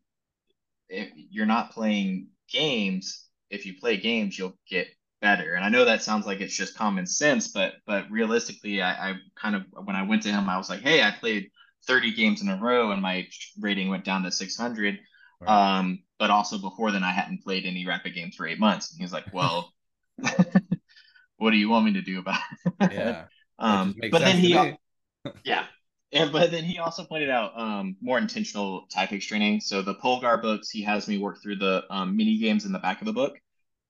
[0.89, 4.89] if you're not playing games, if you play games, you'll get
[5.21, 5.55] better.
[5.55, 9.15] And I know that sounds like it's just common sense, but but realistically, I, I
[9.35, 11.51] kind of when I went to him, I was like, hey, I played
[11.87, 13.27] 30 games in a row and my
[13.61, 14.99] rating went down to 600.
[15.41, 15.79] Right.
[15.79, 18.93] Um, but also before then, I hadn't played any rapid games for eight months.
[18.93, 19.73] And he's like, well,
[21.37, 22.41] what do you want me to do about
[22.81, 22.93] it?
[22.93, 23.25] Yeah.
[23.59, 24.53] um, but then he,
[25.45, 25.65] yeah.
[26.11, 29.61] And but then he also pointed out um, more intentional tactics training.
[29.61, 32.79] So the Polgar books, he has me work through the um, mini games in the
[32.79, 33.39] back of the book.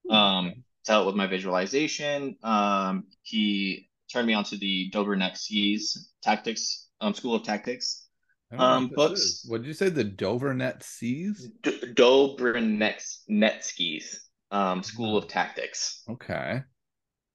[0.09, 2.35] Um, to help with my visualization.
[2.43, 8.07] Um, he turned me onto the Dober Seas Tactics um, School of Tactics
[8.57, 9.45] um, books.
[9.47, 9.89] What did you say?
[9.89, 11.49] The Dover Net Seas?
[11.61, 11.93] D-
[14.49, 16.03] um, School of Tactics.
[16.09, 16.63] Okay.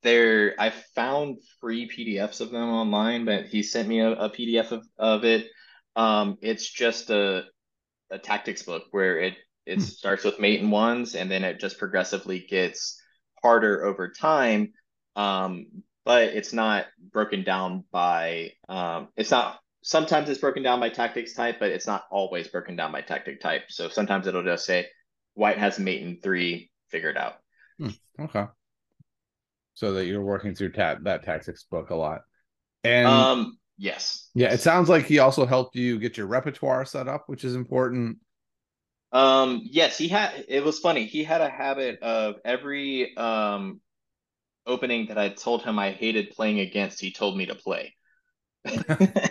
[0.02, 4.72] There, I found free PDFs of them online, but he sent me a, a PDF
[4.72, 5.46] of, of it.
[5.96, 7.44] Um, it's just a
[8.10, 9.34] a tactics book where it
[9.64, 9.80] it hmm.
[9.80, 13.00] starts with mate and ones, and then it just progressively gets
[13.44, 14.72] harder over time,
[15.16, 15.66] um,
[16.06, 21.34] but it's not broken down by um, it's not sometimes it's broken down by tactics
[21.34, 23.64] type, but it's not always broken down by tactic type.
[23.68, 24.86] So sometimes it'll just say
[25.34, 27.34] white has mate in three figured out.
[27.78, 28.46] Hmm, okay.
[29.74, 32.22] So that you're working through ta- that tactics book a lot.
[32.82, 34.30] And um yes.
[34.34, 37.54] Yeah, it sounds like he also helped you get your repertoire set up, which is
[37.54, 38.18] important.
[39.14, 40.44] Um, yes, he had.
[40.48, 41.06] It was funny.
[41.06, 43.80] He had a habit of every um
[44.66, 47.00] opening that I told him I hated playing against.
[47.00, 47.94] He told me to play.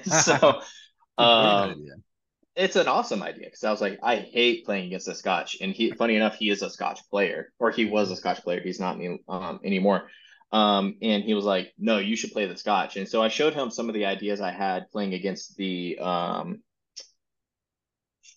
[0.03, 0.61] so,
[1.17, 1.83] um,
[2.55, 5.73] it's an awesome idea because I was like, I hate playing against a Scotch, and
[5.73, 8.61] he, funny enough, he is a Scotch player, or he was a Scotch player.
[8.63, 10.09] He's not any, um, anymore.
[10.53, 12.95] Um, and he was like, no, you should play the Scotch.
[12.95, 16.61] And so I showed him some of the ideas I had playing against the um,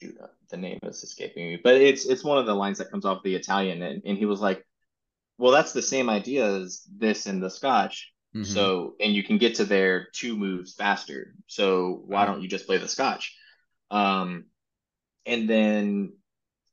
[0.01, 2.90] shoot, uh, the name is escaping me, but it's it's one of the lines that
[2.90, 4.64] comes off the Italian, and, and he was like,
[5.38, 8.53] "Well, that's the same idea as this in the Scotch." Mm-hmm.
[8.53, 11.34] So, and you can get to there two moves faster.
[11.47, 13.34] So why don't you just play the Scotch?
[13.90, 14.47] Um,
[15.24, 16.12] and then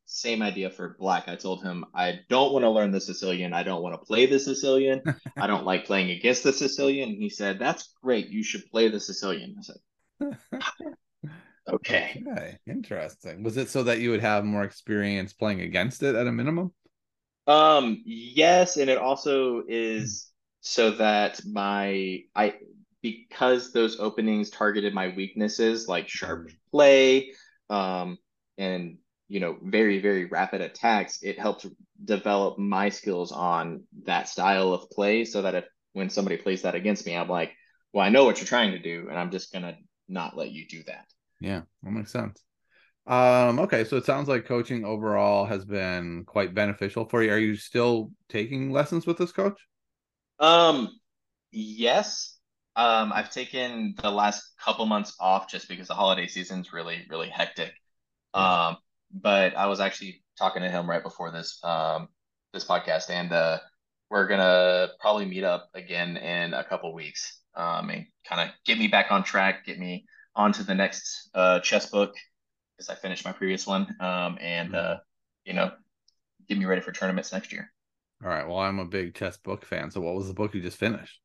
[0.05, 1.28] same idea for black.
[1.28, 3.53] I told him I don't want to learn the Sicilian.
[3.53, 5.01] I don't want to play the Sicilian.
[5.38, 7.09] I don't like playing against the Sicilian.
[7.09, 8.28] He said, "That's great.
[8.28, 10.38] You should play the Sicilian." I said,
[11.70, 12.22] Okay.
[12.28, 12.57] Okay.
[12.68, 13.43] Interesting.
[13.43, 16.74] Was it so that you would have more experience playing against it at a minimum?
[17.47, 22.55] Um, yes, and it also is so that my I
[23.01, 26.55] because those openings targeted my weaknesses like sharp mm-hmm.
[26.72, 27.34] play,
[27.70, 28.18] um,
[28.57, 28.97] and
[29.28, 31.66] you know, very, very rapid attacks, it helps
[32.05, 36.76] develop my skills on that style of play so that if when somebody plays that
[36.76, 37.51] against me, I'm like,
[37.93, 39.76] well, I know what you're trying to do, and I'm just gonna
[40.07, 41.05] not let you do that.
[41.43, 42.41] Yeah, that makes sense.
[43.05, 47.31] Um, okay, so it sounds like coaching overall has been quite beneficial for you.
[47.33, 49.59] Are you still taking lessons with this coach?
[50.39, 50.87] Um,
[51.51, 52.37] yes.
[52.77, 57.29] Um, I've taken the last couple months off just because the holiday season's really, really
[57.29, 57.73] hectic.
[58.33, 58.77] Um,
[59.11, 62.07] but I was actually talking to him right before this um
[62.53, 63.59] this podcast, and uh,
[64.09, 67.41] we're gonna probably meet up again in a couple weeks.
[67.55, 70.05] Um, and kind of get me back on track, get me
[70.36, 72.13] on to the next uh, chess book
[72.75, 73.88] because I finished my previous one.
[73.99, 74.75] Um, and mm-hmm.
[74.75, 74.95] uh,
[75.45, 75.71] you know,
[76.47, 77.71] get me ready for tournaments next year.
[78.23, 78.47] All right.
[78.47, 79.91] Well, I'm a big chess book fan.
[79.91, 81.19] So, what was the book you just finished?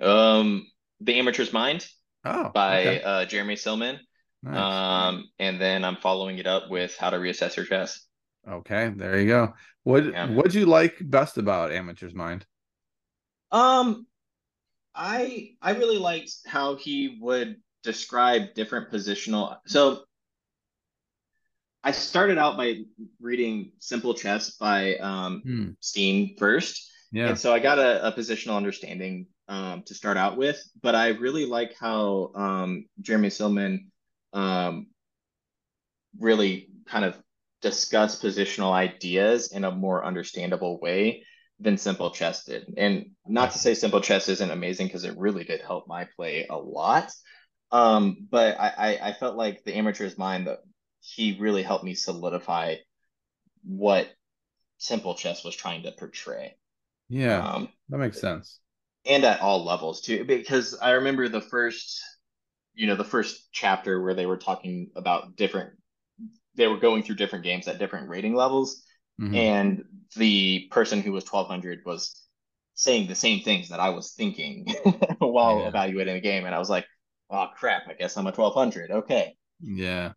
[0.00, 0.66] Um,
[1.00, 1.86] The Amateur's Mind
[2.24, 3.02] Oh, by okay.
[3.02, 3.98] uh, Jeremy Silman.
[4.42, 4.56] Nice.
[4.56, 8.06] Um, and then I'm following it up with How to Reassess Your Chess.
[8.48, 9.54] okay, there you go.
[9.84, 10.30] What Yeah.
[10.30, 12.46] what'd you like best about Amateur's Mind?
[13.50, 14.06] Um,
[14.94, 19.56] I I really liked how he would describe different positional.
[19.66, 20.02] So
[21.82, 22.82] I started out by
[23.20, 25.70] reading Simple Chess by um, Hmm.
[25.80, 27.28] Stean first, Yeah.
[27.28, 30.60] and so I got a, a positional understanding um, to start out with.
[30.82, 33.86] But I really like how um, Jeremy Silman
[34.32, 34.88] um,
[36.18, 37.16] really kind of
[37.62, 41.24] discuss positional ideas in a more understandable way
[41.60, 42.72] than Simple Chess did.
[42.76, 46.46] And not to say Simple Chess isn't amazing because it really did help my play
[46.48, 47.10] a lot.
[47.70, 48.68] Um, but I,
[49.00, 50.60] I, I felt like the amateur's mind that
[51.00, 52.76] he really helped me solidify
[53.64, 54.08] what
[54.78, 56.56] Simple Chess was trying to portray.
[57.08, 58.60] Yeah, Um, that makes sense.
[59.06, 62.02] and at all levels too, because I remember the first,
[62.74, 65.74] you know, the first chapter where they were talking about different,
[66.56, 68.82] they were going through different games at different rating levels
[69.18, 69.28] Mhm.
[69.32, 69.84] and
[70.16, 72.22] the person who was 1200 was
[72.74, 74.66] saying the same things that I was thinking
[75.18, 75.68] while Yeah.
[75.68, 76.46] evaluating the game.
[76.46, 76.86] And I was like,
[77.30, 78.90] oh crap, I guess I'm a 1200.
[78.90, 79.36] Okay.
[79.60, 80.12] Yeah,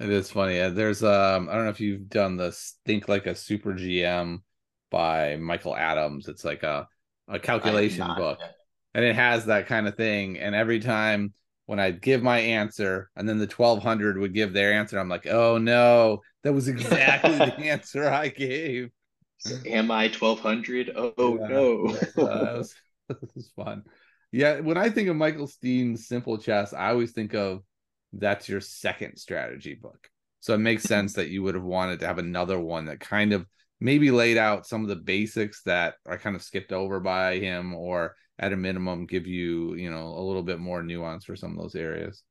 [0.00, 0.60] it is funny.
[0.60, 4.42] Uh, There's um, I don't know if you've done this Think Like a Super GM
[4.90, 6.28] by Michael Adams.
[6.28, 6.88] It's like a
[7.28, 8.38] a calculation I have not book.
[8.40, 8.56] yet.
[8.94, 10.38] and it has that kind of thing.
[10.38, 11.34] And every time
[11.66, 15.08] when I give my answer, and then the twelve hundred would give their answer, I'm
[15.10, 18.90] like, oh no, that was exactly the answer I gave.
[19.66, 20.90] Am I 1200?
[20.96, 21.46] Oh Yeah.
[21.48, 21.98] no.
[22.16, 22.74] Uh, that was,
[23.08, 23.84] that was fun.
[24.32, 27.62] Yeah, when I think of Michael Stean's Simple Chess, I always think of
[28.12, 30.08] that's your second strategy book.
[30.40, 33.32] So it makes sense that you would have wanted to have another one that kind
[33.32, 33.46] of
[33.80, 37.74] maybe laid out some of the basics that are kind of skipped over by him,
[37.74, 41.52] or at a minimum, give you, you know, a little bit more nuance for some
[41.52, 42.22] of those areas.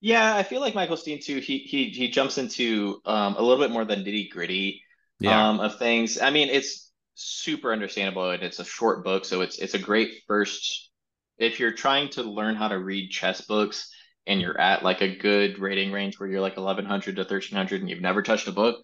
[0.00, 1.38] Yeah, I feel like Michael Steen too.
[1.38, 4.82] He he he jumps into um, a little bit more the nitty gritty
[5.18, 5.46] Yeah.
[5.48, 6.20] um, of things.
[6.20, 10.22] I mean, it's super understandable and it's a short book, so it's it's a great
[10.26, 10.90] first
[11.38, 13.90] if you're trying to learn how to read chess books
[14.26, 17.90] and you're at like a good rating range where you're like 1100 to 1300 and
[17.90, 18.76] you've never touched a book,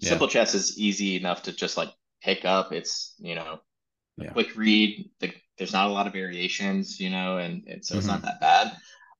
[0.00, 0.20] Yeah.
[0.20, 1.90] Simple Chess is easy enough to just like
[2.22, 2.72] pick up.
[2.72, 3.60] It's, you know,
[4.20, 4.34] a Yeah.
[4.34, 5.10] quick read.
[5.20, 8.08] The, there's not a lot of variations, you know, and, and so it's Mm-hmm.
[8.08, 8.76] not that bad.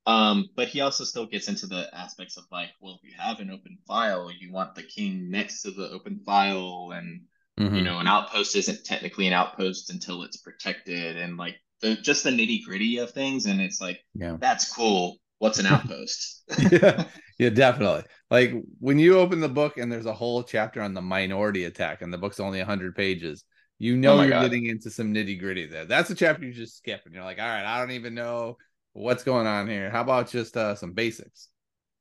[0.07, 3.41] Um, but he also still gets into the aspects of like, well, if you have
[3.41, 7.22] an open file, you want the king next to the open file, and
[7.70, 7.82] you Mhm.
[7.82, 12.31] know, an outpost isn't technically an outpost until it's protected, and like the just the
[12.31, 13.47] nitty gritty of things.
[13.47, 14.39] And it's like, Yeah.
[14.41, 15.18] that's cool.
[15.39, 16.43] What's an outpost?
[16.70, 17.05] yeah,
[17.39, 18.05] yeah, definitely.
[18.31, 22.03] Like when you open the book and there's a whole chapter on the minority attack,
[22.03, 23.45] and the book's only 100 pages,
[23.79, 24.35] you know Oh you're God.
[24.35, 25.85] getting into some nitty gritty there.
[25.85, 28.57] That's a chapter you just skip, and you're like, all right, I don't even know
[28.93, 29.91] what's going on here.
[29.91, 31.49] How about just uh, some basics?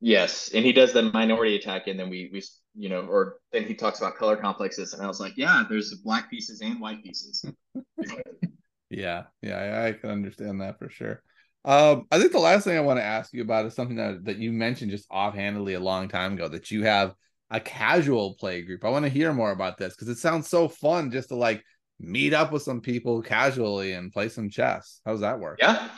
[0.01, 2.41] Yes, and he does the minority attack, and then we we
[2.75, 5.93] you know, or then he talks about color complexes, and I was like, yeah, there's
[6.03, 7.43] black pieces and white pieces.
[8.95, 11.21] Yeah, yeah, I, I can understand that for sure.
[11.65, 14.23] Um, I think the last thing I want to ask you about is something that,
[14.23, 17.13] that you mentioned just offhandedly a long time ago that you have
[17.49, 18.85] a casual play group.
[18.85, 21.61] I want to hear more about this because it sounds so fun just to like
[21.99, 25.01] meet up with some people casually and play some chess.
[25.05, 25.59] How does that work?
[25.61, 25.89] Yeah.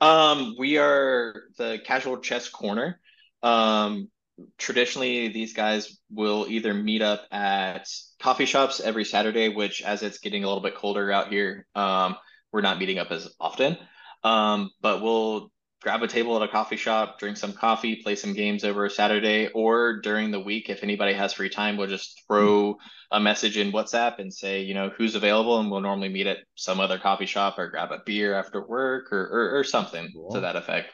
[0.00, 3.00] Um, we are the casual chess corner.
[3.42, 4.10] Um,
[4.58, 7.88] traditionally, these guys will either meet up at
[8.20, 12.16] coffee shops every Saturday, which as it's getting a little bit colder out here, um,
[12.54, 13.76] we're not meeting up as often.
[14.22, 15.50] Um, but we'll
[15.82, 18.90] grab a table at a coffee shop, drink some coffee, play some games over a
[18.90, 22.76] Saturday, or during the week, if anybody has free time, we'll just throw
[23.10, 26.38] a message in WhatsApp and say, you know, who's available, and we'll normally meet at
[26.54, 30.30] some other coffee shop or grab a beer after work or or, or something Cool.
[30.34, 30.90] to that effect.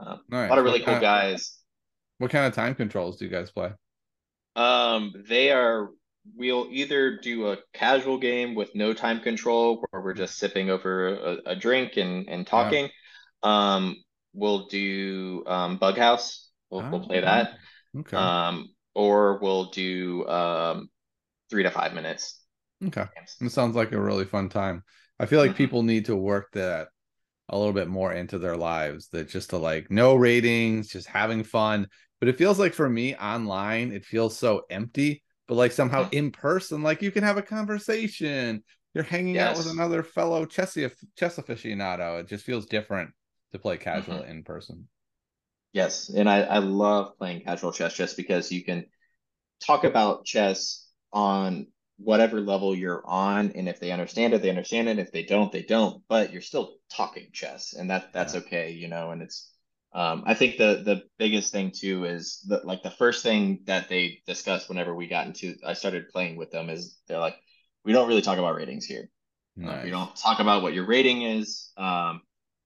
[0.00, 0.46] Uh, Nice.
[0.46, 1.58] a lot of really What cool kind- guys.
[2.16, 3.72] What kind of time controls do you guys play?
[4.56, 5.90] Um, they are.
[6.36, 11.08] We'll either do a casual game with no time control, where we're just sipping over
[11.08, 12.90] a, a drink and and talking.
[13.42, 13.96] Um,
[14.34, 16.50] we'll do um, Bug House.
[16.70, 17.54] We'll we'll play Oh, that.
[17.96, 18.32] Okay.
[18.36, 20.90] Um, or we'll do um,
[21.50, 22.40] three to five minutes.
[22.86, 23.06] okay.
[23.40, 24.82] It sounds like a really fun time.
[25.20, 25.54] I feel like Mhm.
[25.54, 26.88] people need to work that
[27.50, 29.08] a little bit more into their lives.
[29.10, 31.88] That just to like no ratings, just having fun.
[32.20, 35.22] But it feels like for me online, it feels so empty.
[35.48, 38.62] But like somehow in person, like you can have a conversation.
[38.94, 40.74] You're hanging out with another fellow chess
[41.16, 42.20] chess aficionado.
[42.20, 43.12] It just feels different
[43.52, 44.30] to play casual Mm-hmm.
[44.30, 44.88] in person.
[45.72, 48.86] Yes, and I, I love playing casual chess just because you can
[49.60, 51.68] talk about chess on
[51.98, 54.98] whatever level you're on, and if they understand it, they understand it.
[54.98, 56.02] If they don't, they don't.
[56.08, 58.40] But you're still talking chess, and that that's yeah.
[58.40, 59.10] okay, you know.
[59.12, 59.52] And it's
[59.92, 63.88] um, I think the the biggest thing too is that like the first thing that
[63.88, 67.36] they discussed whenever we got into I started playing with them is they're like,
[67.84, 69.08] we don't really talk about ratings here.
[69.56, 69.80] Nice.
[69.80, 71.72] Uh, we don't talk about what your rating is.
[71.78, 72.20] Um,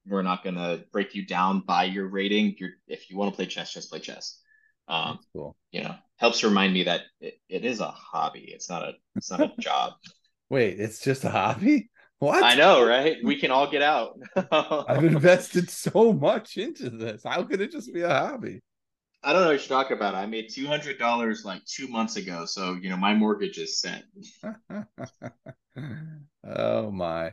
[0.07, 2.57] we're not gonna break you down by your rating.
[2.59, 4.41] You're if you want to play chess, just play chess.
[4.89, 5.57] Um, cool.
[5.71, 8.51] You know, helps remind me that it, it is a hobby.
[8.53, 9.93] It's not a it's not a job.
[10.51, 11.89] Wait, it's just a hobby?
[12.23, 12.45] What?
[12.45, 13.17] I know, right?
[13.25, 14.17] We can all get out.
[14.89, 17.25] I've invested so much into this.
[17.25, 18.61] How could it just be a hobby?
[19.25, 20.15] I don't know what you're talking about.
[20.15, 23.81] I made two hundred dollars like two months ago, so you know my mortgage is
[23.81, 24.05] set.
[26.47, 27.33] oh my.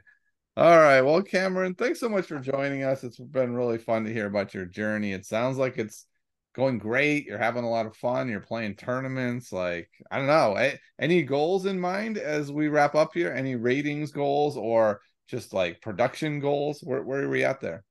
[0.57, 1.01] All right.
[1.01, 3.03] Well, Cameron, thanks so much for joining us.
[3.03, 5.13] It's been really fun to hear about your journey.
[5.13, 6.07] It sounds like it's
[6.55, 7.25] going great.
[7.25, 8.29] You're having a lot of fun.
[8.29, 9.51] You're playing tournaments.
[9.51, 10.57] Like, I don't know.
[10.99, 13.33] Any goals in mind as we wrap up here?
[13.33, 16.81] Any ratings goals or just like production goals?
[16.81, 17.83] Where, where are we at there?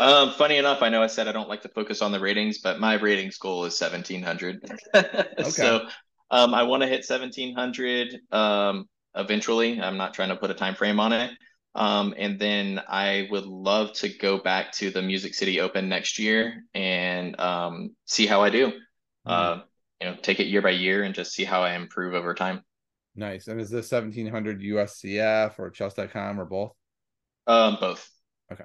[0.00, 2.58] Um, funny enough, I know I said I don't like to focus on the ratings,
[2.58, 4.60] but my ratings goal is 1700.
[4.94, 5.50] okay.
[5.50, 5.86] So,
[6.30, 9.80] um, I want to hit 1700 um, eventually.
[9.80, 11.30] I'm not trying to put a time frame on it.
[11.74, 16.18] Um, and then I would love to go back to the Music City Open next
[16.18, 18.68] year and um, see how I do.
[18.68, 19.30] Mm-hmm.
[19.30, 19.58] Uh,
[20.00, 22.62] you know, take it year by year and just see how I improve over time.
[23.16, 23.48] Nice.
[23.48, 26.72] And is this 1700 USCF or chess.com or both?
[27.46, 28.08] Um, both.
[28.52, 28.64] Okay.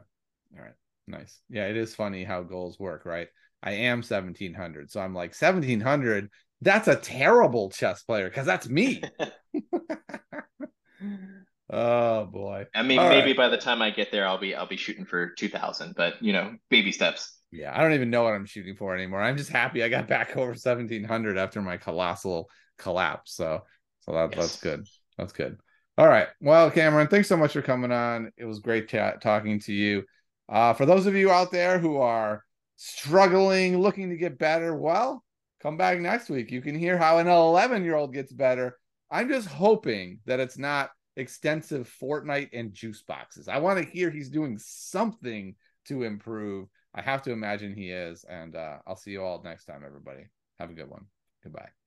[0.55, 0.74] All right.
[1.07, 1.39] Nice.
[1.49, 3.28] Yeah, it is funny how goals work, right?
[3.62, 4.91] I am 1700.
[4.91, 6.30] So I'm like 1700.
[6.62, 9.01] That's a terrible chess player because that's me.
[11.70, 12.65] Oh boy.
[12.74, 13.38] I mean, All maybe right.
[13.38, 16.22] by the time I get there, I'll be I'll be shooting for two thousand, but
[16.22, 17.38] you know, baby steps.
[17.51, 19.22] Yeah, I don't even know what I'm shooting for anymore.
[19.22, 23.34] I'm just happy I got back over seventeen hundred after my colossal collapse.
[23.36, 23.63] So,
[24.01, 24.39] so that, yes.
[24.39, 24.88] that's good.
[25.17, 25.57] That's good.
[25.97, 26.28] All right.
[26.39, 28.32] Well, Cameron, thanks so much for coming on.
[28.38, 30.03] It was great chat talking to you.
[30.47, 32.43] Uh, for those of you out there who are
[32.78, 35.24] struggling, looking to get better, well,
[35.61, 36.51] come back next week.
[36.51, 38.78] You can hear how an 11 year old gets better.
[39.11, 40.89] I'm just hoping that it's not
[41.20, 43.47] extensive Fortnite and juice boxes.
[43.47, 45.55] I want to hear he's doing something
[45.86, 46.67] to improve.
[46.93, 48.24] I have to imagine he is.
[48.30, 50.28] And uh, I'll see you all next time, everybody.
[50.59, 51.05] Have a good one.
[51.43, 51.79] Goodbye.